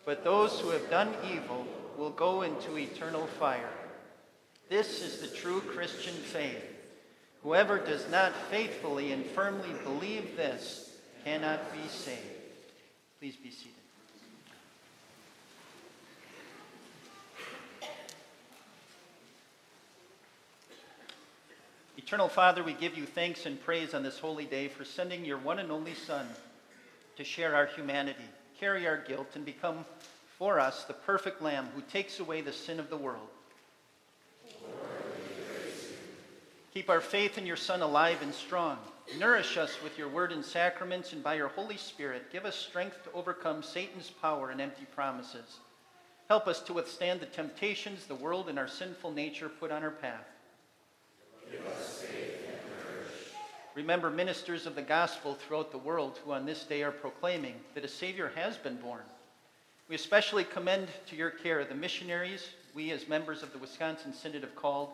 but 0.06 0.24
those 0.24 0.62
who 0.62 0.70
have 0.70 0.90
done 0.90 1.14
evil 1.30 1.68
will 1.98 2.12
go 2.12 2.44
into 2.44 2.78
eternal 2.78 3.28
fire. 3.28 3.74
This 4.70 5.02
is 5.04 5.20
the 5.20 5.36
true 5.36 5.60
Christian 5.60 6.14
faith. 6.14 6.73
Whoever 7.44 7.78
does 7.78 8.10
not 8.10 8.34
faithfully 8.50 9.12
and 9.12 9.26
firmly 9.26 9.70
believe 9.84 10.38
this 10.38 10.98
cannot 11.26 11.74
be 11.74 11.88
saved. 11.90 12.20
Please 13.20 13.36
be 13.36 13.52
seated. 13.52 13.74
Eternal 21.98 22.30
Father, 22.30 22.64
we 22.64 22.74
give 22.74 22.98
you 22.98 23.06
thanks 23.06 23.46
and 23.46 23.62
praise 23.62 23.94
on 23.94 24.04
this 24.04 24.20
holy 24.20 24.46
day 24.46 24.68
for 24.68 24.86
sending 24.86 25.26
your 25.26 25.38
one 25.38 25.60
and 25.60 25.72
only 25.72 25.94
Son 25.94 26.28
to 27.18 27.24
share 27.24 27.56
our 27.56 27.66
humanity, 27.66 28.26
carry 28.60 28.88
our 28.88 28.98
guilt, 28.98 29.28
and 29.36 29.44
become 29.44 29.84
for 30.38 30.60
us 30.60 30.86
the 30.86 30.94
perfect 30.94 31.42
Lamb 31.42 31.70
who 31.76 31.82
takes 31.82 32.20
away 32.20 32.42
the 32.42 32.54
sin 32.54 32.80
of 32.80 32.90
the 32.90 32.98
world. 32.98 33.30
Keep 36.74 36.90
our 36.90 37.02
faith 37.02 37.38
in 37.38 37.46
your 37.46 37.56
Son 37.56 37.84
alive 37.84 38.24
and 38.24 38.34
strong. 38.34 38.80
Nourish 39.20 39.58
us 39.58 39.78
with 39.84 39.96
your 39.96 40.10
word 40.10 40.32
and 40.32 40.44
sacraments, 40.44 41.14
and 41.14 41.24
by 41.24 41.36
your 41.36 41.50
Holy 41.50 41.78
Spirit, 41.78 42.32
give 42.32 42.46
us 42.46 42.56
strength 42.56 43.04
to 43.04 43.12
overcome 43.12 43.62
Satan's 43.62 44.10
power 44.10 44.50
and 44.50 44.60
empty 44.60 44.88
promises. 44.96 45.60
Help 46.30 46.48
us 46.48 46.62
to 46.62 46.74
withstand 46.74 47.20
the 47.20 47.28
temptations 47.28 48.08
the 48.08 48.16
world 48.16 48.50
and 48.50 48.58
our 48.58 48.68
sinful 48.68 49.12
nature 49.12 49.50
put 49.50 49.72
on 49.72 49.84
our 49.84 49.92
path. 49.92 50.26
Remember 53.76 54.10
ministers 54.10 54.66
of 54.66 54.74
the 54.74 54.82
gospel 54.82 55.36
throughout 55.36 55.72
the 55.72 55.78
world 55.78 56.20
who 56.26 56.32
on 56.32 56.44
this 56.44 56.64
day 56.64 56.82
are 56.82 56.92
proclaiming 56.92 57.54
that 57.76 57.86
a 57.86 57.88
Savior 57.88 58.32
has 58.34 58.58
been 58.58 58.78
born. 58.78 59.04
We 59.90 59.96
especially 59.96 60.44
commend 60.44 60.88
to 61.08 61.16
your 61.16 61.30
care 61.30 61.64
the 61.66 61.76
missionaries 61.76 62.50
we, 62.74 62.90
as 62.90 63.08
members 63.08 63.44
of 63.44 63.52
the 63.52 63.60
Wisconsin 63.60 64.12
Synod, 64.12 64.42
have 64.42 64.56
called 64.56 64.90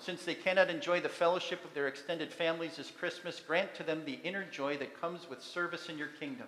since 0.00 0.24
they 0.24 0.34
cannot 0.34 0.68
enjoy 0.68 1.00
the 1.00 1.08
fellowship 1.08 1.64
of 1.64 1.72
their 1.74 1.88
extended 1.88 2.32
families 2.32 2.76
this 2.76 2.90
Christmas, 2.90 3.40
grant 3.40 3.74
to 3.74 3.82
them 3.82 4.02
the 4.04 4.18
inner 4.22 4.44
joy 4.44 4.76
that 4.76 5.00
comes 5.00 5.28
with 5.28 5.42
service 5.42 5.88
in 5.88 5.96
your 5.96 6.08
kingdom. 6.08 6.46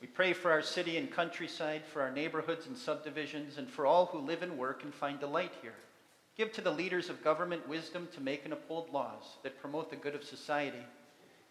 We 0.00 0.06
pray 0.06 0.32
for 0.32 0.52
our 0.52 0.62
city 0.62 0.96
and 0.96 1.10
countryside, 1.10 1.82
for 1.84 2.02
our 2.02 2.12
neighborhoods 2.12 2.66
and 2.66 2.76
subdivisions, 2.76 3.58
and 3.58 3.68
for 3.68 3.86
all 3.86 4.06
who 4.06 4.18
live 4.18 4.42
and 4.42 4.56
work 4.56 4.84
and 4.84 4.94
find 4.94 5.18
delight 5.18 5.52
here. 5.62 5.74
Give 6.36 6.52
to 6.52 6.60
the 6.60 6.70
leaders 6.70 7.08
of 7.08 7.24
government 7.24 7.68
wisdom 7.68 8.08
to 8.14 8.20
make 8.20 8.44
and 8.44 8.52
uphold 8.52 8.92
laws 8.92 9.24
that 9.42 9.60
promote 9.60 9.90
the 9.90 9.96
good 9.96 10.14
of 10.14 10.22
society 10.22 10.84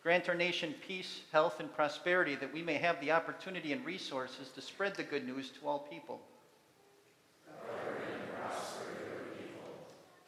Grant 0.06 0.30
our 0.30 0.36
nation 0.36 0.76
peace, 0.88 1.22
health, 1.32 1.60
and 1.60 1.74
prosperity 1.74 2.36
that 2.36 2.54
we 2.54 2.62
may 2.62 2.76
have 2.76 3.02
the 3.02 3.12
opportunity 3.12 3.74
and 3.74 3.84
resources 3.84 4.50
to 4.50 4.62
spread 4.62 4.94
the 4.94 5.02
good 5.02 5.26
news 5.26 5.50
to 5.50 5.68
all 5.68 5.80
people. 5.80 6.22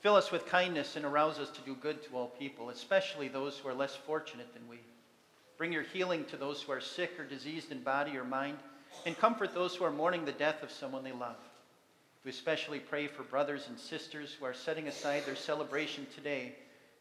Fill 0.01 0.15
us 0.15 0.31
with 0.31 0.47
kindness 0.47 0.95
and 0.95 1.05
arouse 1.05 1.37
us 1.37 1.51
to 1.51 1.61
do 1.61 1.75
good 1.75 2.01
to 2.05 2.17
all 2.17 2.29
people, 2.39 2.71
especially 2.71 3.27
those 3.27 3.59
who 3.59 3.69
are 3.69 3.73
less 3.75 3.95
fortunate 3.95 4.51
than 4.55 4.67
we. 4.67 4.79
Bring 5.59 5.71
your 5.71 5.83
healing 5.83 6.25
to 6.25 6.37
those 6.37 6.59
who 6.63 6.71
are 6.71 6.81
sick 6.81 7.11
or 7.19 7.25
diseased 7.25 7.71
in 7.71 7.83
body 7.83 8.17
or 8.17 8.23
mind, 8.23 8.57
and 9.05 9.15
comfort 9.15 9.53
those 9.53 9.75
who 9.75 9.85
are 9.85 9.91
mourning 9.91 10.25
the 10.25 10.31
death 10.31 10.63
of 10.63 10.71
someone 10.71 11.03
they 11.03 11.11
love. 11.11 11.37
We 12.23 12.31
especially 12.31 12.79
pray 12.79 13.05
for 13.05 13.21
brothers 13.21 13.67
and 13.67 13.77
sisters 13.77 14.33
who 14.33 14.45
are 14.45 14.55
setting 14.55 14.87
aside 14.87 15.27
their 15.27 15.35
celebration 15.35 16.07
today 16.15 16.55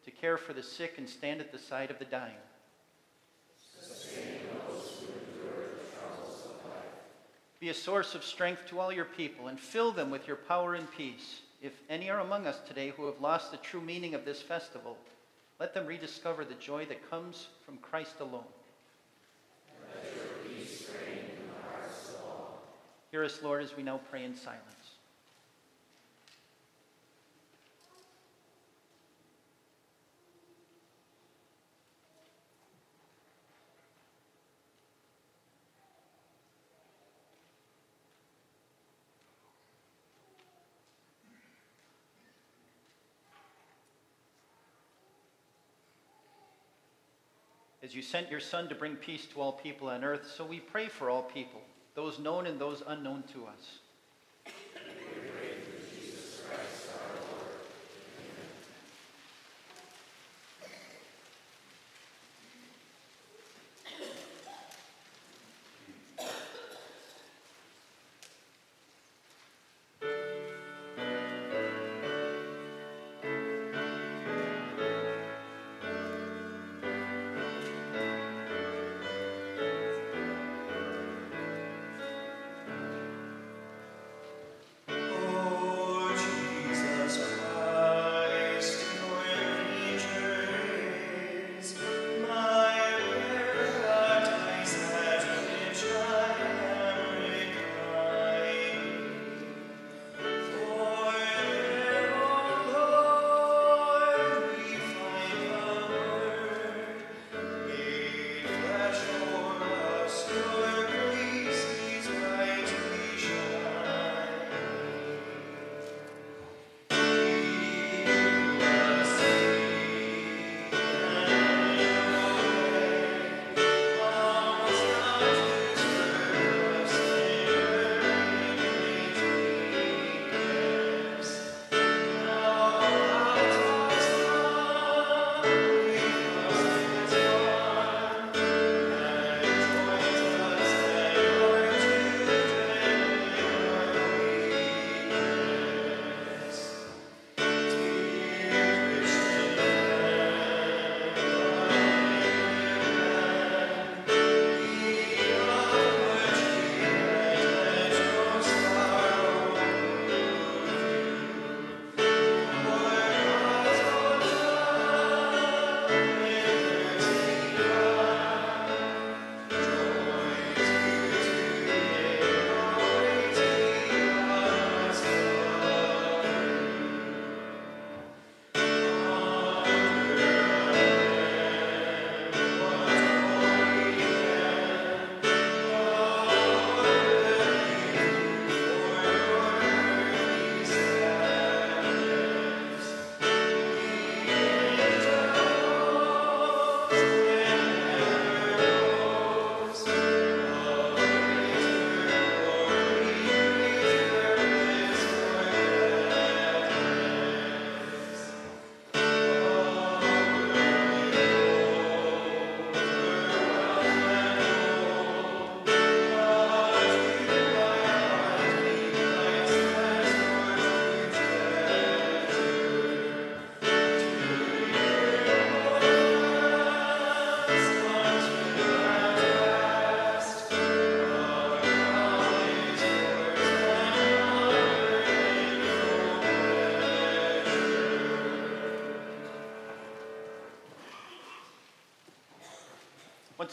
to 0.05 0.11
care 0.11 0.37
for 0.37 0.53
the 0.53 0.61
sick 0.61 0.99
and 0.99 1.09
stand 1.09 1.41
at 1.41 1.51
the 1.51 1.57
side 1.57 1.89
of 1.89 1.97
the 1.97 2.05
dying. 2.05 2.35
Be 7.59 7.69
a 7.69 7.73
source 7.73 8.13
of 8.13 8.23
strength 8.23 8.67
to 8.67 8.79
all 8.79 8.91
your 8.91 9.05
people 9.05 9.47
and 9.47 9.59
fill 9.59 9.91
them 9.91 10.11
with 10.11 10.27
your 10.27 10.35
power 10.35 10.75
and 10.75 10.91
peace. 10.91 11.41
If 11.61 11.73
any 11.89 12.09
are 12.09 12.19
among 12.19 12.45
us 12.45 12.59
today 12.67 12.89
who 12.95 13.07
have 13.07 13.19
lost 13.19 13.51
the 13.51 13.57
true 13.57 13.81
meaning 13.81 14.13
of 14.13 14.25
this 14.25 14.41
festival, 14.41 14.95
let 15.59 15.73
them 15.73 15.87
rediscover 15.87 16.45
the 16.45 16.53
joy 16.53 16.85
that 16.85 17.09
comes 17.09 17.47
from 17.65 17.77
Christ 17.77 18.19
alone. 18.19 18.43
Hear 23.09 23.23
us, 23.23 23.41
Lord, 23.41 23.63
as 23.63 23.75
we 23.75 23.83
now 23.83 23.99
pray 24.11 24.23
in 24.23 24.35
silence. 24.35 24.76
As 47.87 47.95
you 47.95 48.01
sent 48.01 48.29
your 48.29 48.41
Son 48.41 48.67
to 48.67 48.75
bring 48.75 48.97
peace 48.97 49.25
to 49.27 49.39
all 49.39 49.53
people 49.53 49.87
on 49.87 50.03
earth, 50.03 50.29
so 50.35 50.43
we 50.43 50.59
pray 50.59 50.89
for 50.89 51.09
all 51.09 51.23
people, 51.23 51.61
those 51.95 52.19
known 52.19 52.45
and 52.45 52.59
those 52.59 52.83
unknown 52.85 53.23
to 53.31 53.45
us. 53.45 53.79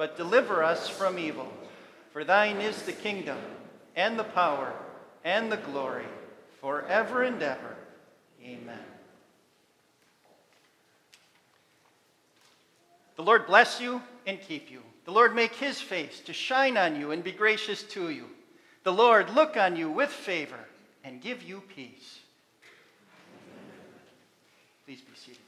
but 0.00 0.16
deliver 0.16 0.64
us 0.64 0.88
from 0.88 1.18
evil. 1.18 1.46
For 2.14 2.24
thine 2.24 2.56
is 2.56 2.84
the 2.84 2.92
kingdom, 2.92 3.36
and 3.94 4.18
the 4.18 4.24
power, 4.24 4.72
and 5.26 5.52
the 5.52 5.58
glory, 5.58 6.06
forever 6.58 7.22
and 7.22 7.42
ever. 7.42 7.76
Amen. 8.42 8.78
The 13.16 13.22
Lord 13.22 13.46
bless 13.46 13.78
you 13.78 14.00
and 14.26 14.40
keep 14.40 14.70
you. 14.70 14.80
The 15.04 15.12
Lord 15.12 15.34
make 15.34 15.52
his 15.52 15.82
face 15.82 16.20
to 16.20 16.32
shine 16.32 16.78
on 16.78 16.98
you 16.98 17.10
and 17.10 17.22
be 17.22 17.32
gracious 17.32 17.82
to 17.82 18.08
you. 18.08 18.24
The 18.84 18.94
Lord 18.94 19.28
look 19.34 19.58
on 19.58 19.76
you 19.76 19.90
with 19.90 20.08
favor 20.08 20.64
and 21.04 21.20
give 21.20 21.42
you 21.42 21.62
peace. 21.76 22.20
Please 24.86 25.02
be 25.02 25.14
seated. 25.14 25.39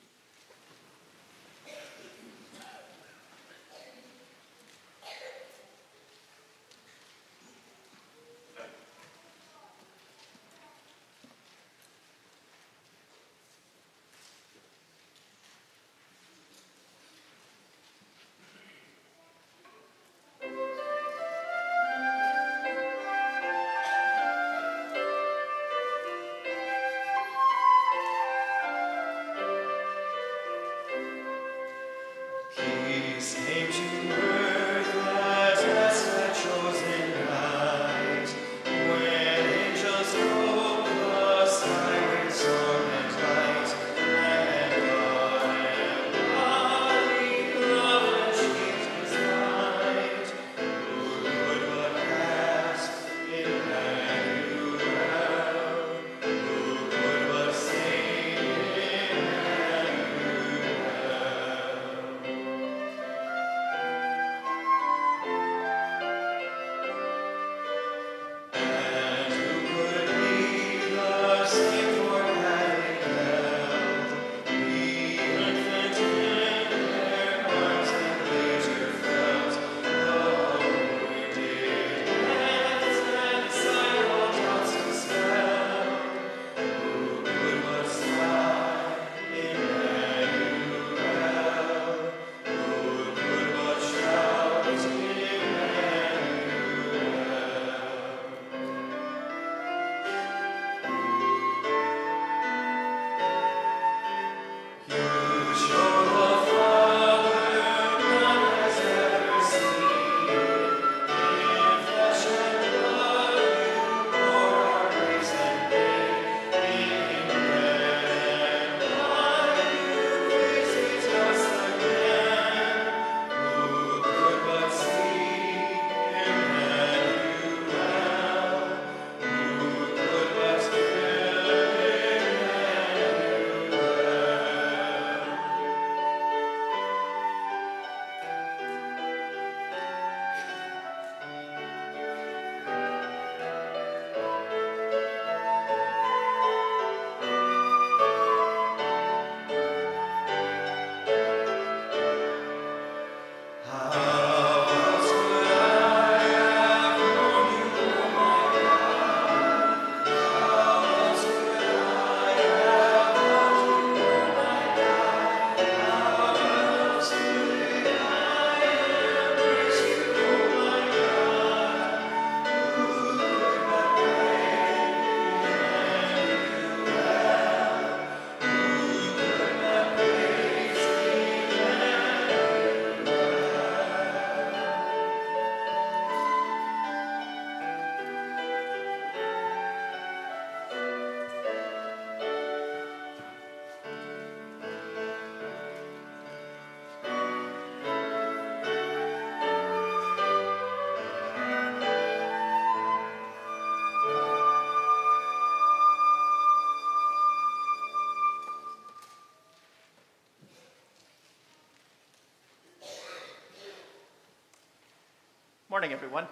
Morning, 215.72 215.94
everyone. 215.94 216.26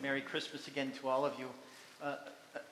Merry 0.00 0.20
Christmas 0.20 0.68
again 0.68 0.92
to 1.00 1.08
all 1.08 1.26
of 1.26 1.32
you. 1.36 1.46
Uh, 2.00 2.14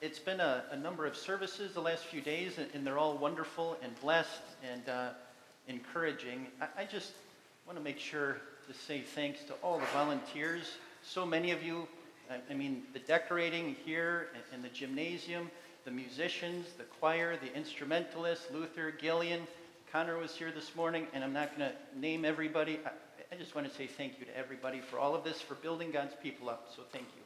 it's 0.01 0.19
been 0.19 0.39
a, 0.39 0.63
a, 0.71 0.77
number 0.77 1.05
of 1.05 1.17
services 1.17 1.73
the 1.73 1.81
last 1.81 2.05
few 2.05 2.21
days, 2.21 2.53
and, 2.73 2.87
they're 2.87 2.97
all 2.97 3.17
wonderful 3.17 3.75
and 3.83 3.93
blessed 3.99 4.39
and 4.71 4.87
uh, 4.87 5.09
encouraging. 5.67 6.47
I, 6.61 6.83
I 6.83 6.85
just 6.85 7.11
want 7.65 7.77
to 7.77 7.83
make 7.83 7.99
sure 7.99 8.37
to 8.69 8.73
say 8.73 9.01
thanks 9.01 9.43
to 9.47 9.53
all 9.55 9.79
the 9.79 9.85
volunteers. 9.87 10.77
So 11.03 11.25
many 11.25 11.51
of 11.51 11.61
you, 11.61 11.89
I, 12.31 12.37
I 12.49 12.53
mean, 12.53 12.83
the 12.93 12.99
decorating 12.99 13.75
here 13.83 14.29
in, 14.53 14.61
the 14.61 14.69
gymnasium, 14.69 15.51
the 15.83 15.91
musicians, 15.91 16.67
the 16.77 16.85
choir, 16.85 17.35
the 17.35 17.53
instrumentalists, 17.53 18.45
Luther, 18.53 18.93
Gillian, 18.97 19.41
Connor 19.91 20.17
was 20.17 20.35
here 20.35 20.53
this 20.55 20.73
morning, 20.73 21.05
and 21.13 21.21
I'm 21.21 21.33
not 21.33 21.57
going 21.57 21.69
to 21.69 21.99
name 21.99 22.23
everybody. 22.23 22.79
I, 22.85 22.91
I 23.37 23.39
just 23.39 23.53
want 23.53 23.69
to 23.69 23.77
say 23.77 23.85
thank 23.85 24.17
you 24.19 24.25
to 24.25 24.35
everybody 24.35 24.81
for 24.81 24.97
all 24.97 25.13
of 25.13 25.23
this, 25.23 25.39
for 25.39 25.53
building 25.53 25.91
God's 25.91 26.15
people 26.23 26.49
up, 26.49 26.71
so 26.75 26.81
thank 26.91 27.05
you. 27.15 27.21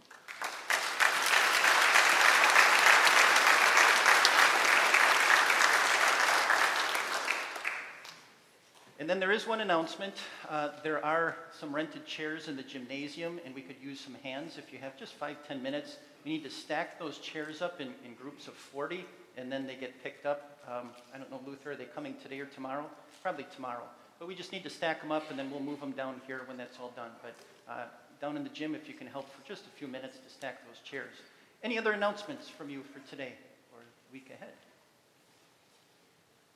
And 9.00 9.10
then 9.10 9.22
there 9.22 9.32
is 9.32 9.48
one 9.48 9.62
announcement. 9.62 10.16
Uh, 10.50 10.72
There 10.84 11.04
are 11.06 11.38
some 11.58 11.74
rented 11.74 12.06
chairs 12.06 12.50
in 12.50 12.58
the 12.58 12.64
gymnasium, 12.64 13.40
and 13.46 13.56
we 13.56 13.62
could 13.62 13.78
use 13.82 14.02
some 14.02 14.16
hands 14.16 14.58
if 14.58 14.74
you 14.74 14.80
have 14.80 14.98
just 14.98 15.14
five, 15.14 15.38
ten 15.48 15.64
minutes. 15.64 15.96
We 16.26 16.32
need 16.32 16.44
to 16.44 16.50
stack 16.50 17.00
those 17.00 17.20
chairs 17.20 17.62
up 17.62 17.80
in, 17.80 17.94
in 18.04 18.16
groups 18.22 18.50
of 18.50 18.54
40, 18.56 19.06
and 19.38 19.50
then 19.50 19.66
they 19.66 19.76
get 19.76 20.04
picked 20.04 20.26
up. 20.26 20.60
Um, 20.68 20.90
I 21.16 21.18
don't 21.18 21.32
know, 21.32 21.40
Luther, 21.48 21.72
are 21.72 21.76
they 21.78 21.86
coming 21.86 22.16
today 22.22 22.42
or 22.42 22.48
tomorrow? 22.48 22.86
Probably 23.24 23.46
tomorrow. 23.56 23.86
But 24.22 24.28
we 24.28 24.36
just 24.36 24.52
need 24.52 24.62
to 24.66 24.70
stack 24.70 25.02
them 25.02 25.12
up, 25.12 25.32
and 25.32 25.40
then 25.40 25.50
we'll 25.50 25.62
move 25.62 25.80
them 25.80 25.94
down 25.94 26.22
here 26.28 26.42
when 26.46 26.56
that's 26.56 26.78
all 26.80 26.94
done. 26.96 27.10
But 27.24 27.34
uh, 27.68 27.86
down 28.22 28.38
in 28.38 28.44
the 28.44 28.50
gym, 28.50 28.76
if 28.76 28.88
you 28.88 28.94
can 28.94 29.08
help 29.08 29.26
for 29.34 29.44
just 29.48 29.66
a 29.66 29.70
few 29.70 29.88
minutes 29.88 30.20
to 30.20 30.32
stack 30.32 30.64
those 30.68 30.78
chairs. 30.84 31.16
Any 31.64 31.80
other 31.80 31.94
announcements 31.94 32.48
from 32.48 32.70
you 32.70 32.84
for 32.84 33.00
today 33.10 33.34
or 33.74 33.80
week 34.14 34.32
ahead? 34.32 34.54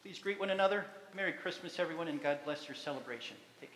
Please 0.03 0.19
greet 0.19 0.39
one 0.39 0.51
another. 0.51 0.85
Merry 1.15 1.33
Christmas, 1.33 1.79
everyone, 1.79 2.07
and 2.07 2.21
God 2.21 2.37
bless 2.45 2.67
your 2.67 2.75
celebration. 2.75 3.35
Take 3.59 3.71
care. 3.71 3.74